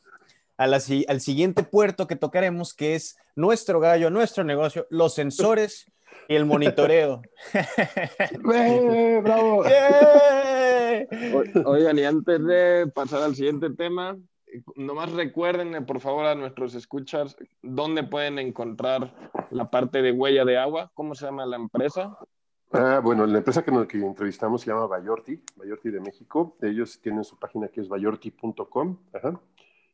[0.58, 5.90] a la, al siguiente puerto que tocaremos, que es nuestro gallo, nuestro negocio, los sensores
[6.28, 7.22] y el monitoreo.
[8.54, 9.24] ¡Eh,
[11.66, 14.18] Oigan, y antes de pasar al siguiente tema,
[14.76, 19.14] nomás recuerden, por favor, a nuestros escuchas, dónde pueden encontrar
[19.52, 22.18] la parte de huella de agua, cómo se llama la empresa.
[22.72, 26.56] Ah, bueno, la empresa que, que entrevistamos se llama Bayorti, Bayorti de México.
[26.62, 28.98] Ellos tienen su página que es bayorti.com.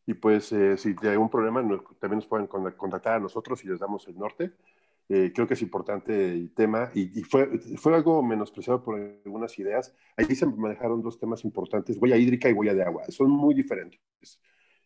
[0.08, 1.62] Y pues, eh, si hay algún problema,
[2.00, 4.52] también nos pueden contactar a nosotros y les damos el norte.
[5.08, 9.96] Eh, creo que es importante el tema y, fue, fue algo menospreciado por algunas ideas.
[10.18, 13.04] Ahí se manejaron dos temas importantes, huella hídrica y huella de agua.
[13.10, 14.00] Son muy diferentes.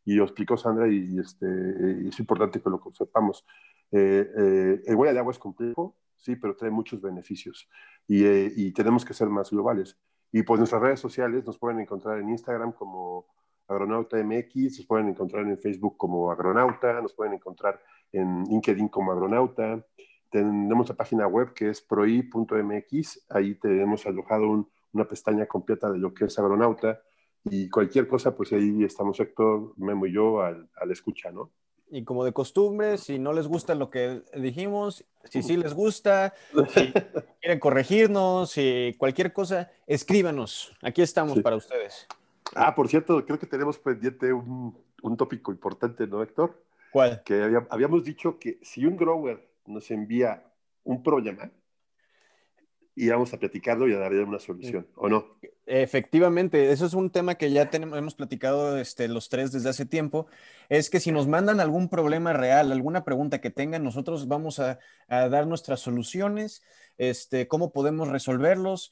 [0.04, 3.46] Y lo explicó Sandra y, este, es importante que lo sepamos.
[3.92, 7.70] Eh, eh, el huella de agua es complejo, sí, pero trae muchos beneficios
[8.08, 9.98] y, y, tenemos que ser más globales.
[10.32, 13.26] Y pues nuestras redes sociales nos pueden encontrar en Instagram como
[13.68, 17.80] Agronauta MX, nos pueden encontrar en Facebook como Agronauta, nos pueden encontrar
[18.12, 19.86] en LinkedIn como Agronauta,
[20.30, 26.14] tenemos la página web que es proi.mx, ahí tenemos alojado una pestaña completa de lo
[26.14, 27.02] que es Agronauta
[27.46, 31.52] y cualquier cosa, pues ahí estamos Héctor, Memo y yo al, al escucha, ¿no?
[31.92, 36.36] Y como de costumbre, si no les gusta lo que dijimos, si sí les gusta,
[36.70, 36.94] si
[37.42, 40.78] quieren corregirnos, si cualquier cosa, escríbanos.
[40.84, 42.08] Aquí estamos para ustedes.
[42.56, 46.62] Ah, por cierto, creo que tenemos pendiente un, un tópico importante, ¿no, Héctor?
[46.92, 47.24] ¿Cuál?
[47.24, 50.44] Que habíamos dicho que si un grower nos envía
[50.84, 51.52] un problema
[52.96, 55.38] y vamos a platicarlo y a darle una solución, ¿o no?
[55.66, 59.86] Efectivamente, eso es un tema que ya tenemos, hemos platicado este, los tres desde hace
[59.86, 60.28] tiempo,
[60.68, 64.80] es que si nos mandan algún problema real, alguna pregunta que tengan, nosotros vamos a,
[65.08, 66.62] dar nuestras soluciones,
[66.98, 68.92] este, cómo podemos resolverlos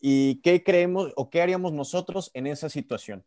[0.00, 3.22] y qué creemos o qué haríamos nosotros en esa situación.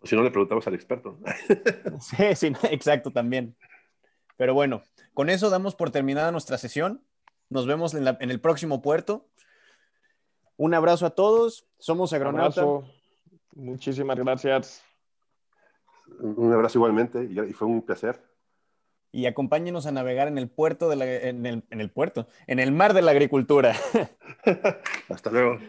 [0.00, 1.18] O si no, le preguntamos al experto.
[2.00, 3.54] sí, sí, exacto, también.
[4.36, 4.82] Pero bueno,
[5.14, 7.02] con eso damos por terminada nuestra sesión.
[7.48, 9.28] Nos vemos en, el próximo puerto.
[10.56, 11.66] Un abrazo a todos.
[11.78, 12.64] Somos Agronauta.
[13.54, 14.82] Muchísimas gracias.
[16.18, 18.22] Un abrazo igualmente y fue un placer.
[19.12, 23.02] Y acompáñenos a navegar en el puerto de en el puerto, en el mar de
[23.02, 23.76] la agricultura.
[25.08, 25.60] Hasta luego.